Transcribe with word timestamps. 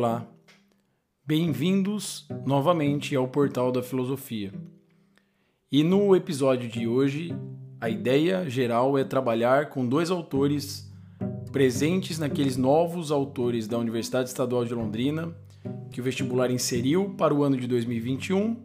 olá. 0.00 0.26
Bem-vindos 1.26 2.26
novamente 2.46 3.14
ao 3.14 3.28
Portal 3.28 3.70
da 3.70 3.82
Filosofia. 3.82 4.50
E 5.70 5.84
no 5.84 6.16
episódio 6.16 6.70
de 6.70 6.88
hoje, 6.88 7.36
a 7.78 7.90
ideia 7.90 8.48
geral 8.48 8.96
é 8.96 9.04
trabalhar 9.04 9.68
com 9.68 9.86
dois 9.86 10.10
autores 10.10 10.90
presentes 11.52 12.18
naqueles 12.18 12.56
novos 12.56 13.12
autores 13.12 13.68
da 13.68 13.76
Universidade 13.76 14.30
Estadual 14.30 14.64
de 14.64 14.72
Londrina 14.72 15.36
que 15.92 16.00
o 16.00 16.04
vestibular 16.04 16.50
inseriu 16.50 17.10
para 17.10 17.34
o 17.34 17.44
ano 17.44 17.58
de 17.58 17.66
2021 17.66 18.56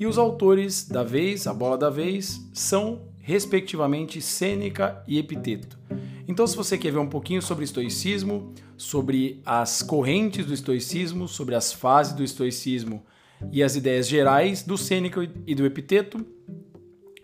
e 0.00 0.04
os 0.04 0.18
autores 0.18 0.88
da 0.88 1.04
vez, 1.04 1.46
a 1.46 1.54
bola 1.54 1.78
da 1.78 1.90
vez, 1.90 2.44
são 2.52 3.02
respectivamente 3.20 4.20
Sêneca 4.20 5.00
e 5.06 5.16
Epiteto. 5.16 5.78
Então, 6.26 6.44
se 6.44 6.56
você 6.56 6.76
quer 6.76 6.90
ver 6.90 6.98
um 6.98 7.08
pouquinho 7.08 7.40
sobre 7.40 7.64
estoicismo, 7.64 8.52
sobre 8.82 9.40
as 9.46 9.80
correntes 9.80 10.44
do 10.44 10.52
estoicismo, 10.52 11.28
sobre 11.28 11.54
as 11.54 11.72
fases 11.72 12.12
do 12.12 12.24
estoicismo 12.24 13.04
e 13.52 13.62
as 13.62 13.76
ideias 13.76 14.08
gerais 14.08 14.64
do 14.64 14.76
Sêneca 14.76 15.22
e 15.46 15.54
do 15.54 15.64
Epiteto, 15.64 16.26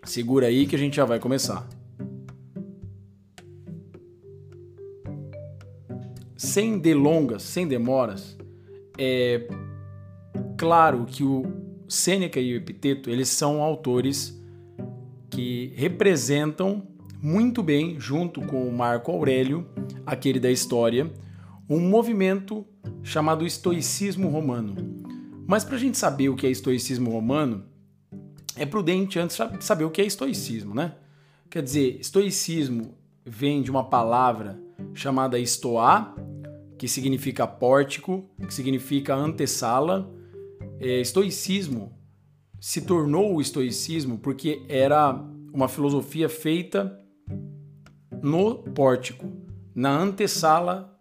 segura 0.04 0.46
aí 0.46 0.66
que 0.66 0.76
a 0.76 0.78
gente 0.78 0.96
já 0.96 1.04
vai 1.04 1.18
começar. 1.18 1.68
Sem 6.36 6.78
delongas, 6.78 7.42
sem 7.42 7.66
demoras, 7.66 8.38
é 8.96 9.48
claro 10.56 11.06
que 11.06 11.24
o 11.24 11.44
Sêneca 11.88 12.38
e 12.38 12.54
o 12.54 12.56
Epiteto, 12.56 13.10
eles 13.10 13.28
são 13.28 13.60
autores 13.60 14.40
que 15.28 15.72
representam 15.74 16.86
muito 17.20 17.64
bem, 17.64 17.98
junto 17.98 18.40
com 18.42 18.68
o 18.68 18.72
Marco 18.72 19.10
Aurélio, 19.10 19.66
aquele 20.06 20.38
da 20.38 20.52
história, 20.52 21.10
um 21.68 21.80
movimento 21.80 22.66
chamado 23.02 23.46
estoicismo 23.46 24.28
romano. 24.28 24.76
Mas 25.46 25.64
para 25.64 25.76
a 25.76 25.78
gente 25.78 25.98
saber 25.98 26.28
o 26.28 26.36
que 26.36 26.46
é 26.46 26.50
estoicismo 26.50 27.10
romano, 27.10 27.64
é 28.56 28.64
prudente 28.64 29.18
antes 29.18 29.36
saber 29.60 29.84
o 29.84 29.90
que 29.90 30.00
é 30.00 30.04
estoicismo, 30.04 30.74
né? 30.74 30.94
Quer 31.50 31.62
dizer, 31.62 31.98
estoicismo 32.00 32.94
vem 33.24 33.62
de 33.62 33.70
uma 33.70 33.84
palavra 33.84 34.60
chamada 34.94 35.38
estoá, 35.38 36.14
que 36.76 36.88
significa 36.88 37.46
pórtico, 37.46 38.28
que 38.46 38.52
significa 38.52 39.14
antessala. 39.14 40.10
É, 40.80 41.00
estoicismo 41.00 41.92
se 42.60 42.82
tornou 42.82 43.36
o 43.36 43.40
estoicismo 43.40 44.18
porque 44.18 44.62
era 44.68 45.12
uma 45.52 45.68
filosofia 45.68 46.28
feita 46.28 46.98
no 48.22 48.56
pórtico, 48.58 49.26
na 49.74 49.90
antessala 49.90 50.97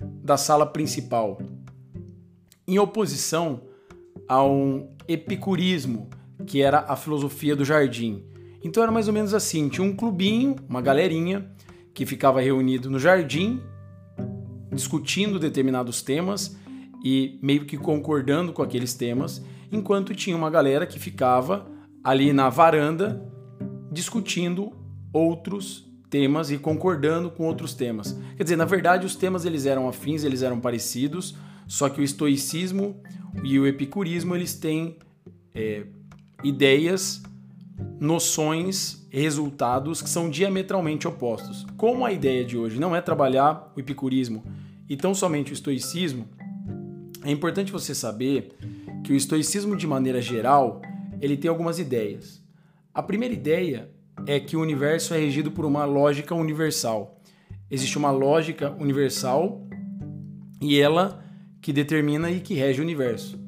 da 0.00 0.36
sala 0.36 0.66
principal, 0.66 1.38
em 2.66 2.78
oposição 2.78 3.62
a 4.28 4.44
um 4.44 4.90
epicurismo, 5.06 6.10
que 6.46 6.62
era 6.62 6.80
a 6.80 6.96
filosofia 6.96 7.54
do 7.54 7.64
jardim. 7.64 8.24
Então 8.62 8.82
era 8.82 8.92
mais 8.92 9.08
ou 9.08 9.14
menos 9.14 9.32
assim: 9.32 9.68
tinha 9.68 9.86
um 9.86 9.94
clubinho, 9.94 10.56
uma 10.68 10.80
galerinha, 10.80 11.50
que 11.94 12.04
ficava 12.04 12.40
reunido 12.40 12.90
no 12.90 12.98
jardim, 12.98 13.60
discutindo 14.72 15.38
determinados 15.38 16.02
temas 16.02 16.56
e 17.04 17.38
meio 17.42 17.64
que 17.64 17.76
concordando 17.76 18.52
com 18.52 18.62
aqueles 18.62 18.94
temas, 18.94 19.42
enquanto 19.70 20.14
tinha 20.14 20.36
uma 20.36 20.50
galera 20.50 20.86
que 20.86 20.98
ficava 20.98 21.66
ali 22.02 22.32
na 22.32 22.48
varanda 22.48 23.24
discutindo 23.90 24.72
outros 25.12 25.85
temas 26.08 26.50
e 26.50 26.58
concordando 26.58 27.30
com 27.30 27.44
outros 27.44 27.74
temas. 27.74 28.16
Quer 28.36 28.42
dizer, 28.42 28.56
na 28.56 28.64
verdade, 28.64 29.06
os 29.06 29.16
temas 29.16 29.44
eles 29.44 29.66
eram 29.66 29.88
afins, 29.88 30.24
eles 30.24 30.42
eram 30.42 30.60
parecidos, 30.60 31.36
só 31.66 31.88
que 31.88 32.00
o 32.00 32.04
estoicismo 32.04 33.00
e 33.42 33.58
o 33.58 33.66
epicurismo 33.66 34.34
eles 34.34 34.54
têm 34.54 34.96
é, 35.54 35.84
ideias, 36.44 37.22
noções, 38.00 39.06
resultados 39.10 40.02
que 40.02 40.08
são 40.08 40.30
diametralmente 40.30 41.08
opostos. 41.08 41.66
Como 41.76 42.04
a 42.04 42.12
ideia 42.12 42.44
de 42.44 42.56
hoje 42.56 42.78
não 42.78 42.94
é 42.94 43.00
trabalhar 43.00 43.72
o 43.76 43.80
epicurismo 43.80 44.44
e 44.88 44.96
tão 44.96 45.14
somente 45.14 45.52
o 45.52 45.54
estoicismo, 45.54 46.28
é 47.24 47.30
importante 47.30 47.72
você 47.72 47.94
saber 47.94 48.54
que 49.02 49.12
o 49.12 49.16
estoicismo, 49.16 49.76
de 49.76 49.86
maneira 49.86 50.20
geral, 50.20 50.80
ele 51.20 51.36
tem 51.36 51.48
algumas 51.48 51.78
ideias. 51.78 52.42
A 52.94 53.02
primeira 53.02 53.34
ideia 53.34 53.90
é 54.26 54.40
que 54.40 54.56
o 54.56 54.60
universo 54.60 55.14
é 55.14 55.18
regido 55.18 55.52
por 55.52 55.64
uma 55.64 55.84
lógica 55.84 56.34
universal. 56.34 57.20
Existe 57.70 57.96
uma 57.96 58.10
lógica 58.10 58.70
universal 58.72 59.66
e 60.60 60.78
ela 60.78 61.24
que 61.60 61.72
determina 61.72 62.30
e 62.30 62.40
que 62.40 62.54
rege 62.54 62.80
o 62.80 62.84
universo. 62.84 63.40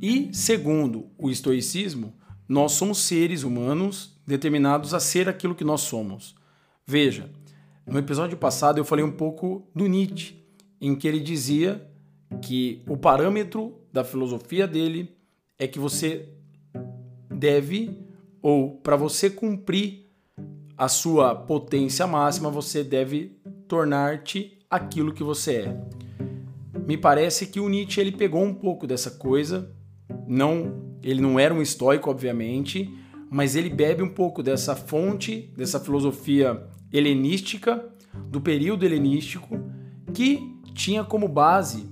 E, 0.00 0.28
segundo 0.32 1.06
o 1.16 1.30
estoicismo, 1.30 2.14
nós 2.48 2.72
somos 2.72 2.98
seres 2.98 3.42
humanos 3.42 4.20
determinados 4.26 4.94
a 4.94 5.00
ser 5.00 5.28
aquilo 5.28 5.54
que 5.54 5.64
nós 5.64 5.82
somos. 5.82 6.34
Veja, 6.86 7.30
no 7.86 7.98
episódio 7.98 8.36
passado 8.36 8.78
eu 8.78 8.84
falei 8.84 9.04
um 9.04 9.10
pouco 9.10 9.66
do 9.74 9.86
Nietzsche, 9.86 10.44
em 10.80 10.94
que 10.94 11.06
ele 11.06 11.20
dizia 11.20 11.86
que 12.42 12.82
o 12.88 12.96
parâmetro 12.96 13.80
da 13.92 14.04
filosofia 14.04 14.66
dele 14.66 15.16
é 15.58 15.66
que 15.66 15.78
você 15.78 16.28
deve, 17.30 17.98
ou 18.40 18.76
para 18.76 18.96
você 18.96 19.28
cumprir 19.28 20.07
a 20.78 20.86
sua 20.86 21.34
potência 21.34 22.06
máxima, 22.06 22.48
você 22.48 22.84
deve 22.84 23.36
tornar-te 23.66 24.56
aquilo 24.70 25.12
que 25.12 25.24
você 25.24 25.56
é. 25.56 25.80
Me 26.86 26.96
parece 26.96 27.48
que 27.48 27.58
o 27.58 27.68
Nietzsche 27.68 28.00
ele 28.00 28.12
pegou 28.12 28.44
um 28.44 28.54
pouco 28.54 28.86
dessa 28.86 29.10
coisa, 29.10 29.74
não, 30.24 30.96
ele 31.02 31.20
não 31.20 31.36
era 31.38 31.52
um 31.52 31.60
estoico, 31.60 32.08
obviamente, 32.08 32.88
mas 33.28 33.56
ele 33.56 33.68
bebe 33.68 34.04
um 34.04 34.08
pouco 34.08 34.40
dessa 34.40 34.76
fonte, 34.76 35.52
dessa 35.56 35.80
filosofia 35.80 36.62
helenística, 36.92 37.84
do 38.30 38.40
período 38.40 38.84
helenístico, 38.84 39.58
que 40.14 40.56
tinha 40.74 41.02
como 41.02 41.26
base, 41.26 41.90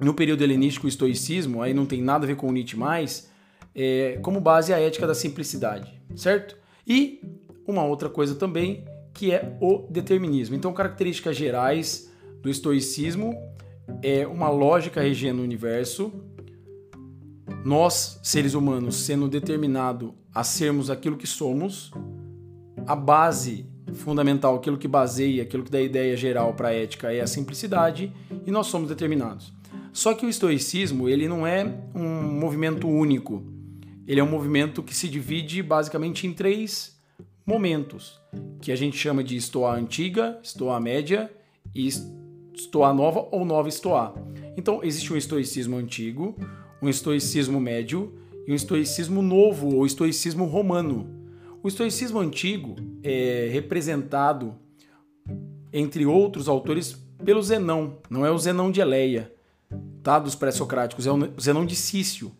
no 0.00 0.14
período 0.14 0.44
helenístico, 0.44 0.86
o 0.86 0.88
estoicismo, 0.88 1.60
aí 1.60 1.74
não 1.74 1.86
tem 1.86 2.00
nada 2.00 2.24
a 2.24 2.28
ver 2.28 2.36
com 2.36 2.48
o 2.48 2.52
Nietzsche 2.52 2.76
mais, 2.76 3.28
é, 3.74 4.18
como 4.22 4.40
base 4.40 4.72
a 4.72 4.78
ética 4.78 5.08
da 5.08 5.14
simplicidade, 5.14 6.00
certo? 6.14 6.56
E 6.86 7.20
uma 7.66 7.84
outra 7.84 8.08
coisa 8.08 8.34
também, 8.34 8.84
que 9.12 9.32
é 9.32 9.56
o 9.60 9.86
determinismo. 9.90 10.56
Então, 10.56 10.72
características 10.72 11.36
gerais 11.36 12.10
do 12.42 12.48
estoicismo 12.48 13.34
é 14.02 14.26
uma 14.26 14.48
lógica 14.48 15.00
regendo 15.00 15.40
o 15.40 15.44
universo, 15.44 16.12
nós, 17.64 18.18
seres 18.22 18.54
humanos, 18.54 18.96
sendo 18.96 19.28
determinado 19.28 20.14
a 20.34 20.42
sermos 20.42 20.90
aquilo 20.90 21.16
que 21.16 21.26
somos, 21.26 21.90
a 22.86 22.96
base 22.96 23.66
fundamental, 23.92 24.54
aquilo 24.54 24.78
que 24.78 24.88
baseia, 24.88 25.42
aquilo 25.42 25.64
que 25.64 25.70
dá 25.70 25.80
ideia 25.80 26.16
geral 26.16 26.54
para 26.54 26.68
a 26.68 26.74
ética 26.74 27.12
é 27.12 27.20
a 27.20 27.26
simplicidade 27.26 28.12
e 28.46 28.50
nós 28.50 28.68
somos 28.68 28.88
determinados. 28.88 29.52
Só 29.92 30.14
que 30.14 30.24
o 30.24 30.28
estoicismo, 30.28 31.08
ele 31.08 31.28
não 31.28 31.46
é 31.46 31.64
um 31.94 32.22
movimento 32.38 32.88
único. 32.88 33.42
Ele 34.06 34.20
é 34.20 34.24
um 34.24 34.30
movimento 34.30 34.82
que 34.82 34.94
se 34.94 35.08
divide 35.08 35.62
basicamente 35.62 36.26
em 36.26 36.32
três 36.32 36.99
momentos, 37.50 38.20
que 38.60 38.70
a 38.70 38.76
gente 38.76 38.96
chama 38.96 39.24
de 39.24 39.36
estoa 39.36 39.74
antiga, 39.74 40.38
estoa 40.40 40.78
média 40.78 41.28
e 41.74 41.88
estoa 42.54 42.94
nova 42.94 43.26
ou 43.32 43.44
nova 43.44 43.68
estoa. 43.68 44.14
Então, 44.56 44.84
existe 44.84 45.12
um 45.12 45.16
estoicismo 45.16 45.76
antigo, 45.76 46.36
um 46.80 46.88
estoicismo 46.88 47.58
médio 47.58 48.14
e 48.46 48.52
um 48.52 48.54
estoicismo 48.54 49.20
novo 49.20 49.74
ou 49.74 49.84
estoicismo 49.84 50.44
romano. 50.44 51.10
O 51.60 51.66
estoicismo 51.66 52.20
antigo 52.20 52.76
é 53.02 53.48
representado, 53.52 54.54
entre 55.72 56.06
outros 56.06 56.48
autores, 56.48 56.96
pelo 57.24 57.42
Zenão. 57.42 57.98
Não 58.08 58.24
é 58.24 58.30
o 58.30 58.38
Zenão 58.38 58.70
de 58.70 58.80
Eleia, 58.80 59.32
tá? 60.04 60.20
dos 60.20 60.36
pré-socráticos, 60.36 61.04
é 61.04 61.10
o 61.10 61.40
Zenão 61.40 61.66
de 61.66 61.74
Cício. 61.74 62.30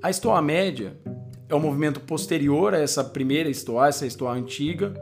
A 0.00 0.10
Estoa 0.10 0.40
Média 0.40 0.96
é 1.48 1.54
um 1.54 1.60
movimento 1.60 2.00
posterior 2.00 2.74
a 2.74 2.78
essa 2.78 3.02
primeira 3.02 3.48
Estoa, 3.48 3.88
essa 3.88 4.06
Estoa 4.06 4.32
antiga, 4.32 4.92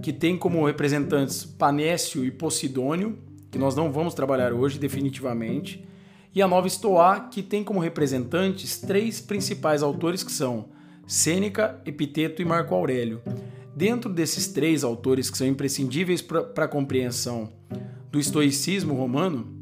que 0.00 0.12
tem 0.12 0.36
como 0.36 0.64
representantes 0.64 1.44
Panécio 1.44 2.24
e 2.24 2.30
Posidônio, 2.30 3.18
que 3.50 3.58
nós 3.58 3.74
não 3.74 3.90
vamos 3.90 4.14
trabalhar 4.14 4.52
hoje 4.52 4.78
definitivamente, 4.78 5.84
e 6.32 6.40
a 6.40 6.46
nova 6.46 6.68
Estoa, 6.68 7.28
que 7.28 7.42
tem 7.42 7.64
como 7.64 7.80
representantes 7.80 8.78
três 8.78 9.20
principais 9.20 9.82
autores 9.82 10.22
que 10.22 10.30
são 10.30 10.68
Sêneca, 11.06 11.80
Epiteto 11.84 12.40
e 12.40 12.44
Marco 12.44 12.72
Aurélio. 12.72 13.20
Dentro 13.74 14.12
desses 14.12 14.46
três 14.46 14.84
autores 14.84 15.28
que 15.28 15.36
são 15.36 15.46
imprescindíveis 15.46 16.22
para 16.22 16.64
a 16.64 16.68
compreensão 16.68 17.52
do 18.12 18.20
estoicismo 18.20 18.94
romano, 18.94 19.52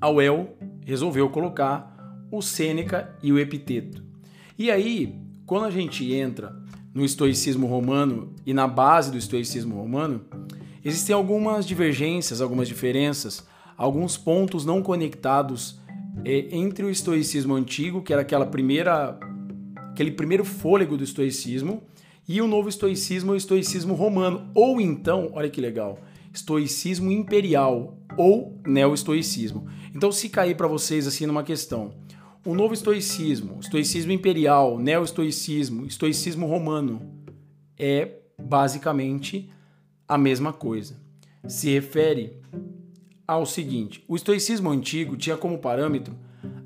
Auel 0.00 0.56
resolveu 0.86 1.28
colocar 1.28 2.26
o 2.30 2.40
Sêneca 2.40 3.16
e 3.20 3.32
o 3.32 3.38
Epiteto. 3.38 4.07
E 4.58 4.72
aí, 4.72 5.14
quando 5.46 5.66
a 5.66 5.70
gente 5.70 6.12
entra 6.12 6.52
no 6.92 7.04
estoicismo 7.04 7.68
romano 7.68 8.34
e 8.44 8.52
na 8.52 8.66
base 8.66 9.08
do 9.08 9.16
estoicismo 9.16 9.76
romano, 9.76 10.24
existem 10.84 11.14
algumas 11.14 11.64
divergências, 11.64 12.40
algumas 12.40 12.66
diferenças, 12.66 13.46
alguns 13.76 14.16
pontos 14.16 14.66
não 14.66 14.82
conectados 14.82 15.78
é, 16.24 16.48
entre 16.50 16.84
o 16.84 16.90
estoicismo 16.90 17.54
antigo, 17.54 18.02
que 18.02 18.12
era 18.12 18.22
aquela 18.22 18.46
primeira, 18.46 19.16
aquele 19.92 20.10
primeiro 20.10 20.44
fôlego 20.44 20.96
do 20.96 21.04
estoicismo, 21.04 21.84
e 22.26 22.42
o 22.42 22.48
novo 22.48 22.68
estoicismo, 22.68 23.32
o 23.32 23.36
estoicismo 23.36 23.94
romano, 23.94 24.50
ou 24.56 24.80
então, 24.80 25.30
olha 25.34 25.48
que 25.48 25.60
legal, 25.60 26.00
estoicismo 26.34 27.12
imperial 27.12 27.96
ou 28.16 28.60
neo-estoicismo. 28.66 29.68
Então, 29.94 30.10
se 30.10 30.28
cair 30.28 30.56
para 30.56 30.66
vocês 30.66 31.06
assim 31.06 31.26
numa 31.26 31.44
questão, 31.44 31.92
o 32.48 32.54
novo 32.54 32.72
estoicismo, 32.72 33.58
estoicismo 33.60 34.10
imperial, 34.10 34.78
neo-estoicismo, 34.78 35.84
estoicismo 35.84 36.46
romano, 36.46 37.02
é 37.78 38.20
basicamente 38.42 39.52
a 40.08 40.16
mesma 40.16 40.50
coisa. 40.50 40.96
Se 41.46 41.68
refere 41.68 42.40
ao 43.26 43.44
seguinte: 43.44 44.02
o 44.08 44.16
estoicismo 44.16 44.70
antigo 44.70 45.14
tinha 45.14 45.36
como 45.36 45.58
parâmetro 45.58 46.16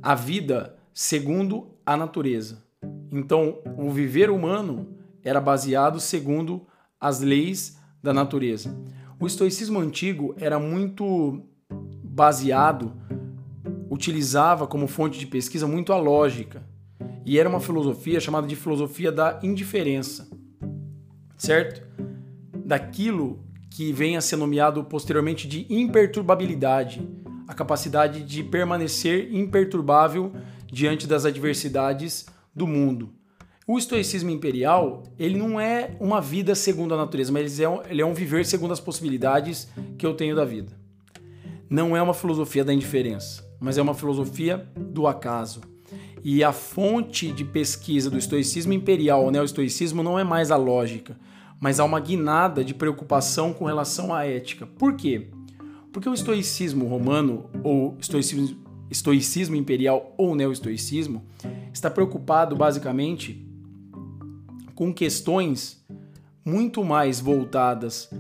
a 0.01 0.15
vida 0.15 0.77
segundo 0.95 1.73
a 1.85 1.97
natureza. 1.97 2.63
Então, 3.11 3.59
o 3.77 3.91
viver 3.91 4.31
humano 4.31 4.87
era 5.21 5.41
baseado 5.41 5.99
segundo 5.99 6.65
as 7.01 7.19
leis 7.19 7.77
da 8.01 8.15
natureza. 8.15 8.73
O 9.19 9.27
estoicismo 9.27 9.81
antigo 9.81 10.33
era 10.39 10.61
muito 10.61 11.43
baseado, 12.05 12.97
utilizava 13.93 14.67
como 14.67 14.89
fonte 14.89 15.19
de 15.19 15.27
pesquisa 15.27 15.67
muito 15.67 15.93
a 15.93 15.99
lógica. 15.99 16.63
E 17.27 17.39
era 17.39 17.47
uma 17.47 17.61
filosofia 17.61 18.19
chamada 18.21 18.47
de 18.47 18.57
filosofia 18.57 19.13
da 19.13 19.39
indiferença. 19.43 20.31
Certo? 21.37 21.87
Daquilo 22.65 23.45
que 23.71 23.93
vem 23.93 24.17
a 24.17 24.23
ser 24.23 24.37
nomeado 24.37 24.83
posteriormente 24.85 25.47
de 25.47 25.67
imperturbabilidade, 25.69 27.07
a 27.47 27.53
capacidade 27.53 28.23
de 28.23 28.43
permanecer 28.43 29.29
imperturbável 29.35 30.33
diante 30.67 31.07
das 31.07 31.27
adversidades 31.27 32.25
do 32.55 32.67
mundo. 32.67 33.13
O 33.67 33.79
estoicismo 33.79 34.31
imperial, 34.31 35.03
ele 35.19 35.37
não 35.37 35.61
é 35.61 35.95
uma 36.01 36.21
vida 36.21 36.55
segundo 36.55 36.95
a 36.95 36.97
natureza, 36.97 37.31
mas 37.31 37.59
ele 37.59 38.01
é, 38.01 38.05
um, 38.07 38.11
é 38.11 38.15
viver 38.15 38.47
segundo 38.47 38.73
as 38.73 38.81
possibilidades 38.81 39.69
que 39.99 40.07
eu 40.07 40.15
tenho 40.15 40.35
da 40.35 40.47
vida. 40.47 40.73
Não 41.69 41.95
é 41.95 42.03
uma 42.03 42.15
filosofia 42.15 42.65
da 42.65 42.73
indiferença, 42.73 43.52
mas 43.63 43.79
é 43.79 43.83
uma 43.83 43.95
filosofia 43.95 44.69
do 44.77 45.07
acaso. 45.07 45.61
E 46.25 46.43
a 46.43 46.53
fonte 46.53 47.33
de 47.33 47.45
pesquisa 47.45 48.11
do 48.11 48.19
estoicismo 48.19 48.73
imperial, 48.73 49.25
o 49.25 49.31
neo-estoicismo, 49.31 50.03
não 50.03 50.19
é 50.19 50.25
mais 50.25 50.51
a 50.51 50.57
lógica, 50.57 51.17
mas 51.61 51.79
há 51.79 51.85
uma 51.85 52.01
guinada 52.01 52.65
de 52.65 52.75
preocupação 52.75 53.53
com 53.53 53.65
relação 53.65 54.13
à 54.13 54.25
ética. 54.27 54.67
Por 54.67 54.97
quê? 54.97 55.29
Porque 55.93 56.09
o 56.09 56.15
estoicismo 56.15 56.87
romano, 56.87 57.49
ou 57.63 57.97
estoicismo, 58.01 58.57
estoicismo 58.91 59.55
imperial 59.55 60.13
ou 60.19 60.35
neo-estoicismo, 60.35 61.25
está 61.73 61.89
preocupado 61.89 62.57
basicamente 62.57 63.47
com 64.75 64.93
questões 64.93 65.85
muito 66.45 66.85
mais 66.85 67.21
voltadas 67.21 68.11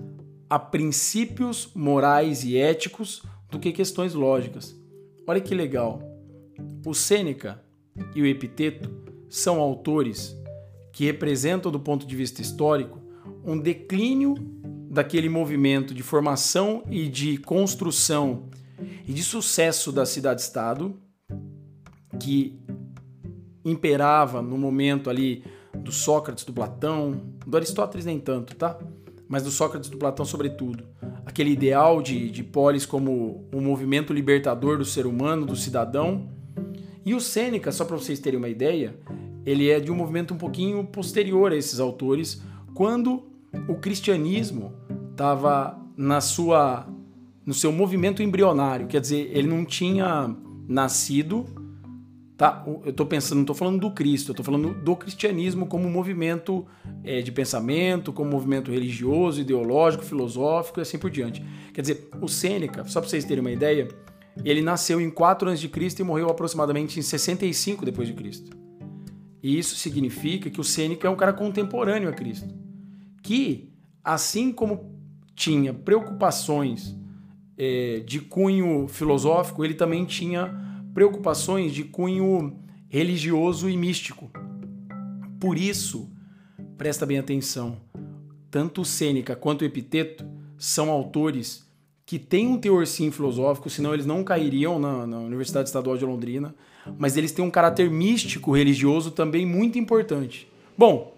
a 0.49 0.59
princípios 0.59 1.71
morais 1.75 2.44
e 2.44 2.56
éticos 2.56 3.23
do 3.50 3.59
que 3.59 3.73
questões 3.73 4.15
lógicas. 4.15 4.81
Olha 5.27 5.41
que 5.41 5.55
legal. 5.55 6.03
O 6.85 6.95
Sêneca 6.95 7.63
e 8.15 8.23
o 8.23 8.27
Epiteto 8.27 8.91
são 9.29 9.61
autores 9.61 10.37
que 10.93 11.05
representam, 11.05 11.71
do 11.71 11.81
ponto 11.81 12.07
de 12.07 12.15
vista 12.15 12.43
histórico, 12.43 13.01
um 13.45 13.59
declínio 13.59 14.35
daquele 14.91 15.29
movimento 15.29 15.95
de 15.95 16.03
formação 16.03 16.83
e 16.91 17.09
de 17.09 17.39
construção 17.39 18.51
e 19.07 19.13
de 19.13 19.23
sucesso 19.23 19.91
da 19.91 20.05
cidade-estado 20.05 21.01
que 22.21 22.61
imperava 23.65 24.43
no 24.43 24.59
momento 24.59 25.09
ali 25.09 25.45
do 25.75 25.91
Sócrates, 25.91 26.45
do 26.45 26.53
Platão, 26.53 27.23
do 27.47 27.57
Aristóteles 27.57 28.05
nem 28.05 28.19
tanto, 28.19 28.55
tá? 28.55 28.79
Mas 29.29 29.43
do 29.43 29.51
Sócrates, 29.51 29.89
do 29.89 29.97
Platão 29.97 30.27
sobretudo. 30.27 30.85
Aquele 31.32 31.50
ideal 31.50 32.02
de, 32.02 32.31
de 32.31 32.44
polis 32.44 32.84
como 32.84 33.49
um 33.50 33.62
movimento 33.62 34.12
libertador 34.12 34.76
do 34.76 34.84
ser 34.84 35.06
humano, 35.06 35.46
do 35.46 35.56
cidadão. 35.56 36.29
E 37.06 37.14
o 37.14 37.20
Sêneca, 37.23 37.73
só 37.73 37.87
para 37.87 37.96
vocês 37.96 38.20
terem 38.20 38.38
uma 38.38 38.50
ideia, 38.50 38.94
ele 39.46 39.70
é 39.70 39.81
de 39.81 39.90
um 39.90 39.94
movimento 39.94 40.34
um 40.34 40.37
pouquinho 40.37 40.84
posterior 40.84 41.50
a 41.50 41.56
esses 41.56 41.81
autores, 41.81 42.43
quando 42.75 43.25
o 43.67 43.76
cristianismo 43.76 44.75
estava 45.11 45.81
na 45.96 46.20
sua 46.20 46.87
no 47.46 47.55
seu 47.55 47.73
movimento 47.73 48.23
embrionário, 48.23 48.87
quer 48.87 49.00
dizer, 49.00 49.31
ele 49.32 49.49
não 49.49 49.64
tinha 49.64 50.37
nascido 50.69 51.46
Tá? 52.43 52.61
Eu 52.67 52.91
estou 52.91 53.06
pensando, 53.06 53.37
não 53.37 53.43
estou 53.43 53.55
falando 53.55 53.79
do 53.79 53.93
Cristo, 53.93 54.31
eu 54.31 54.33
estou 54.33 54.44
falando 54.44 54.75
do 54.75 54.97
cristianismo 54.97 55.65
como 55.65 55.89
movimento 55.89 56.67
é, 57.05 57.23
de 57.23 57.31
pensamento, 57.31 58.12
como 58.12 58.29
movimento 58.29 58.69
religioso, 58.69 59.41
ideológico, 59.41 60.03
filosófico 60.05 60.81
e 60.81 60.83
assim 60.83 60.99
por 60.99 61.09
diante. 61.09 61.41
Quer 61.73 61.83
dizer, 61.83 62.09
o 62.21 62.27
Sêneca, 62.27 62.85
só 62.89 62.99
para 63.00 63.09
vocês 63.09 63.25
terem 63.25 63.43
uma 63.43 63.53
ideia, 63.53 63.87
ele 64.44 64.61
nasceu 64.61 65.00
em 65.00 65.09
4 65.09 65.50
a.C. 65.50 65.71
e 66.00 66.03
morreu 66.03 66.29
aproximadamente 66.29 66.99
em 66.99 67.03
65 67.03 67.85
depois 67.85 68.09
de 68.09 68.15
Cristo. 68.15 68.50
E 69.41 69.56
isso 69.56 69.77
significa 69.77 70.50
que 70.50 70.61
o 70.61 70.65
Sêneca 70.65 71.06
é 71.06 71.11
um 71.12 71.15
cara 71.15 71.33
contemporâneo 71.33 72.09
a 72.09 72.12
Cristo, 72.12 72.53
que 73.23 73.73
assim 74.03 74.50
como 74.50 75.00
tinha 75.37 75.73
preocupações 75.73 76.93
é, 77.56 78.03
de 78.05 78.19
cunho 78.19 78.89
filosófico, 78.89 79.65
ele 79.65 79.75
também 79.75 80.05
tinha 80.05 80.72
preocupações 80.94 81.73
de 81.73 81.85
cunho 81.85 82.59
religioso 82.89 83.69
e 83.69 83.77
místico. 83.77 84.31
Por 85.41 85.59
isso, 85.59 86.11
presta 86.77 87.06
bem 87.06 87.19
atenção, 87.19 87.79
tanto 88.50 88.85
Sêneca 88.85 89.35
quanto 89.35 89.65
Epiteto 89.65 90.25
são 90.59 90.91
autores 90.91 91.67
que 92.05 92.19
têm 92.19 92.47
um 92.47 92.59
teor 92.59 92.87
sim 92.87 93.11
filosófico, 93.11 93.71
senão 93.71 93.94
eles 93.94 94.05
não 94.05 94.23
cairiam 94.23 94.79
na, 94.79 95.06
na 95.06 95.19
Universidade 95.19 95.69
Estadual 95.69 95.97
de 95.97 96.05
Londrina, 96.05 96.55
mas 96.99 97.17
eles 97.17 97.33
têm 97.33 97.44
um 97.44 97.50
caráter 97.50 97.91
místico 97.91 98.53
religioso 98.53 99.11
também 99.11 99.47
muito 99.47 99.79
importante. 99.79 100.47
Bom, 100.77 101.17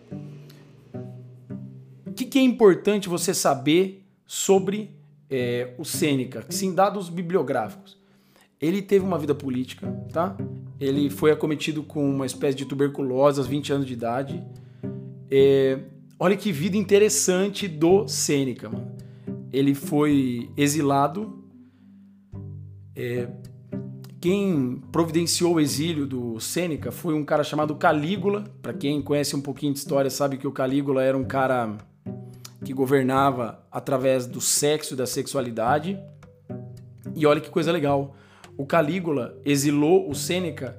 o 2.06 2.12
que, 2.12 2.24
que, 2.24 2.38
é 2.38 2.42
importante 2.42 3.08
você 3.08 3.34
saber 3.34 4.04
sobre 4.24 4.90
é, 5.28 5.74
o 5.78 5.84
Sêneca, 5.84 6.46
sim, 6.48 6.72
dados 6.72 7.08
bibliográficos? 7.08 7.98
Ele 8.60 8.80
teve 8.80 9.04
uma 9.04 9.18
vida 9.18 9.34
política, 9.34 9.86
tá? 10.12 10.36
Ele 10.80 11.08
foi 11.10 11.30
acometido 11.30 11.82
com 11.82 12.08
uma 12.08 12.26
espécie 12.26 12.56
de 12.56 12.64
tuberculose 12.64 13.38
aos 13.38 13.48
20 13.48 13.72
anos 13.72 13.86
de 13.86 13.92
idade. 13.92 14.42
É, 15.30 15.78
olha 16.18 16.36
que 16.36 16.52
vida 16.52 16.76
interessante 16.76 17.68
do 17.68 18.06
Sêneca, 18.08 18.68
mano. 18.68 18.92
Ele 19.52 19.74
foi 19.74 20.50
exilado. 20.56 21.44
É, 22.96 23.28
quem 24.20 24.82
providenciou 24.90 25.54
o 25.54 25.60
exílio 25.60 26.06
do 26.06 26.40
Sêneca 26.40 26.90
foi 26.90 27.14
um 27.14 27.24
cara 27.24 27.44
chamado 27.44 27.76
Calígula. 27.76 28.44
Para 28.62 28.72
quem 28.72 29.00
conhece 29.00 29.36
um 29.36 29.40
pouquinho 29.40 29.72
de 29.72 29.78
história, 29.78 30.10
sabe 30.10 30.38
que 30.38 30.46
o 30.46 30.52
Calígula 30.52 31.02
era 31.02 31.16
um 31.16 31.24
cara 31.24 31.76
que 32.64 32.72
governava 32.72 33.62
através 33.70 34.26
do 34.26 34.40
sexo 34.40 34.94
e 34.94 34.96
da 34.96 35.06
sexualidade. 35.06 35.98
E 37.14 37.26
olha 37.26 37.40
que 37.40 37.50
coisa 37.50 37.70
legal 37.70 38.16
o 38.56 38.64
Calígula 38.66 39.38
exilou 39.44 40.08
o 40.08 40.14
Sêneca, 40.14 40.78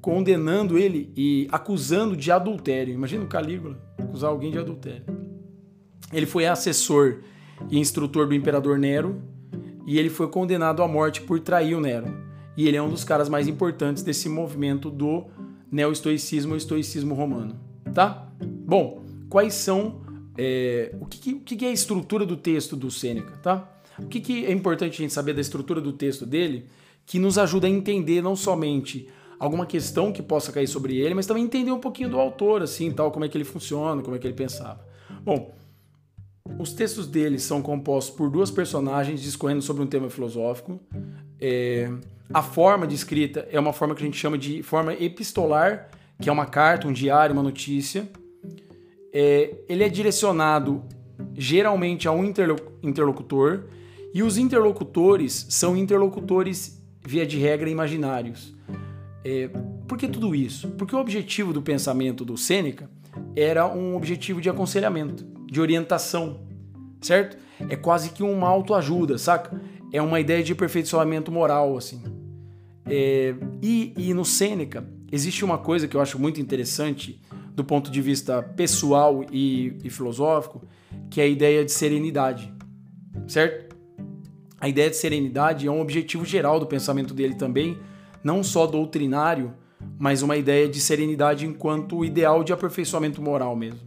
condenando 0.00 0.78
ele 0.78 1.12
e 1.16 1.46
acusando 1.52 2.16
de 2.16 2.30
adultério. 2.32 2.94
Imagina 2.94 3.24
o 3.24 3.28
Calígula 3.28 3.78
acusar 3.98 4.30
alguém 4.30 4.50
de 4.50 4.58
adultério. 4.58 5.04
Ele 6.12 6.26
foi 6.26 6.46
assessor 6.46 7.20
e 7.70 7.78
instrutor 7.78 8.26
do 8.26 8.34
imperador 8.34 8.78
Nero 8.78 9.22
e 9.86 9.98
ele 9.98 10.10
foi 10.10 10.28
condenado 10.28 10.82
à 10.82 10.88
morte 10.88 11.20
por 11.22 11.40
trair 11.40 11.74
o 11.74 11.80
Nero. 11.80 12.06
E 12.56 12.68
ele 12.68 12.76
é 12.76 12.82
um 12.82 12.90
dos 12.90 13.04
caras 13.04 13.28
mais 13.28 13.48
importantes 13.48 14.02
desse 14.02 14.28
movimento 14.28 14.90
do 14.90 15.26
neo-estoicismo, 15.70 16.54
estoicismo 16.54 17.14
romano. 17.14 17.58
Tá? 17.94 18.28
Bom, 18.42 19.02
quais 19.28 19.54
são. 19.54 20.02
É, 20.36 20.94
o, 21.00 21.06
que, 21.06 21.34
o 21.34 21.40
que 21.40 21.64
é 21.64 21.68
a 21.68 21.72
estrutura 21.72 22.24
do 22.24 22.36
texto 22.36 22.76
do 22.76 22.90
Sêneca? 22.90 23.36
Tá? 23.42 23.68
O 23.98 24.06
que, 24.06 24.20
que 24.20 24.46
é 24.46 24.52
importante 24.52 24.94
a 24.94 24.96
gente 24.96 25.12
saber 25.12 25.34
da 25.34 25.40
estrutura 25.40 25.80
do 25.80 25.92
texto 25.92 26.26
dele? 26.26 26.66
Que 27.06 27.18
nos 27.18 27.38
ajuda 27.38 27.66
a 27.66 27.70
entender 27.70 28.22
não 28.22 28.36
somente 28.36 29.08
alguma 29.38 29.66
questão 29.66 30.12
que 30.12 30.22
possa 30.22 30.52
cair 30.52 30.68
sobre 30.68 30.98
ele, 30.98 31.14
mas 31.14 31.26
também 31.26 31.44
entender 31.44 31.72
um 31.72 31.80
pouquinho 31.80 32.08
do 32.08 32.18
autor, 32.18 32.62
assim, 32.62 32.90
tal, 32.92 33.10
como 33.10 33.24
é 33.24 33.28
que 33.28 33.36
ele 33.36 33.44
funciona, 33.44 34.00
como 34.02 34.14
é 34.14 34.18
que 34.18 34.26
ele 34.26 34.34
pensava. 34.34 34.80
Bom, 35.24 35.52
os 36.58 36.72
textos 36.72 37.06
dele 37.06 37.38
são 37.38 37.62
compostos 37.62 38.14
por 38.14 38.30
duas 38.30 38.50
personagens 38.50 39.20
discorrendo 39.20 39.62
sobre 39.62 39.82
um 39.82 39.86
tema 39.86 40.08
filosófico. 40.08 40.80
É, 41.40 41.90
a 42.32 42.42
forma 42.42 42.86
de 42.86 42.94
escrita 42.94 43.46
é 43.50 43.58
uma 43.58 43.72
forma 43.72 43.94
que 43.94 44.02
a 44.02 44.06
gente 44.06 44.16
chama 44.16 44.38
de 44.38 44.62
forma 44.62 44.94
epistolar, 44.94 45.88
que 46.20 46.28
é 46.28 46.32
uma 46.32 46.46
carta, 46.46 46.86
um 46.86 46.92
diário, 46.92 47.32
uma 47.32 47.42
notícia. 47.42 48.08
É, 49.12 49.54
ele 49.68 49.84
é 49.84 49.88
direcionado 49.88 50.82
geralmente 51.34 52.08
a 52.08 52.12
um 52.12 52.24
interlocutor 52.24 53.64
E 54.14 54.22
os 54.22 54.36
interlocutores 54.36 55.46
são 55.50 55.76
interlocutores, 55.76 56.81
via 57.04 57.26
de 57.26 57.38
regra, 57.38 57.68
imaginários. 57.68 58.54
É, 59.24 59.48
por 59.86 59.98
que 59.98 60.08
tudo 60.08 60.34
isso? 60.34 60.68
Porque 60.70 60.94
o 60.94 60.98
objetivo 60.98 61.52
do 61.52 61.62
pensamento 61.62 62.24
do 62.24 62.36
Sêneca 62.36 62.90
era 63.36 63.66
um 63.66 63.96
objetivo 63.96 64.40
de 64.40 64.48
aconselhamento, 64.48 65.24
de 65.46 65.60
orientação, 65.60 66.40
certo? 67.00 67.36
É 67.68 67.76
quase 67.76 68.10
que 68.10 68.22
uma 68.22 68.48
autoajuda, 68.48 69.18
saca? 69.18 69.60
É 69.92 70.00
uma 70.00 70.18
ideia 70.18 70.42
de 70.42 70.52
aperfeiçoamento 70.52 71.30
moral, 71.30 71.76
assim. 71.76 72.02
É, 72.86 73.34
e, 73.62 73.92
e 73.96 74.14
no 74.14 74.24
Sêneca 74.24 74.86
existe 75.10 75.44
uma 75.44 75.58
coisa 75.58 75.86
que 75.86 75.96
eu 75.96 76.00
acho 76.00 76.18
muito 76.18 76.40
interessante 76.40 77.20
do 77.54 77.62
ponto 77.62 77.90
de 77.90 78.00
vista 78.00 78.42
pessoal 78.42 79.24
e, 79.30 79.76
e 79.84 79.90
filosófico, 79.90 80.62
que 81.10 81.20
é 81.20 81.24
a 81.24 81.28
ideia 81.28 81.64
de 81.64 81.70
serenidade, 81.70 82.52
certo? 83.28 83.71
A 84.62 84.68
ideia 84.68 84.88
de 84.88 84.94
serenidade 84.94 85.66
é 85.66 85.70
um 85.72 85.80
objetivo 85.80 86.24
geral 86.24 86.60
do 86.60 86.66
pensamento 86.68 87.12
dele 87.12 87.34
também, 87.34 87.76
não 88.22 88.44
só 88.44 88.64
doutrinário, 88.64 89.52
mas 89.98 90.22
uma 90.22 90.36
ideia 90.36 90.68
de 90.68 90.80
serenidade 90.80 91.44
enquanto 91.44 92.04
ideal 92.04 92.44
de 92.44 92.52
aperfeiçoamento 92.52 93.20
moral 93.20 93.56
mesmo. 93.56 93.80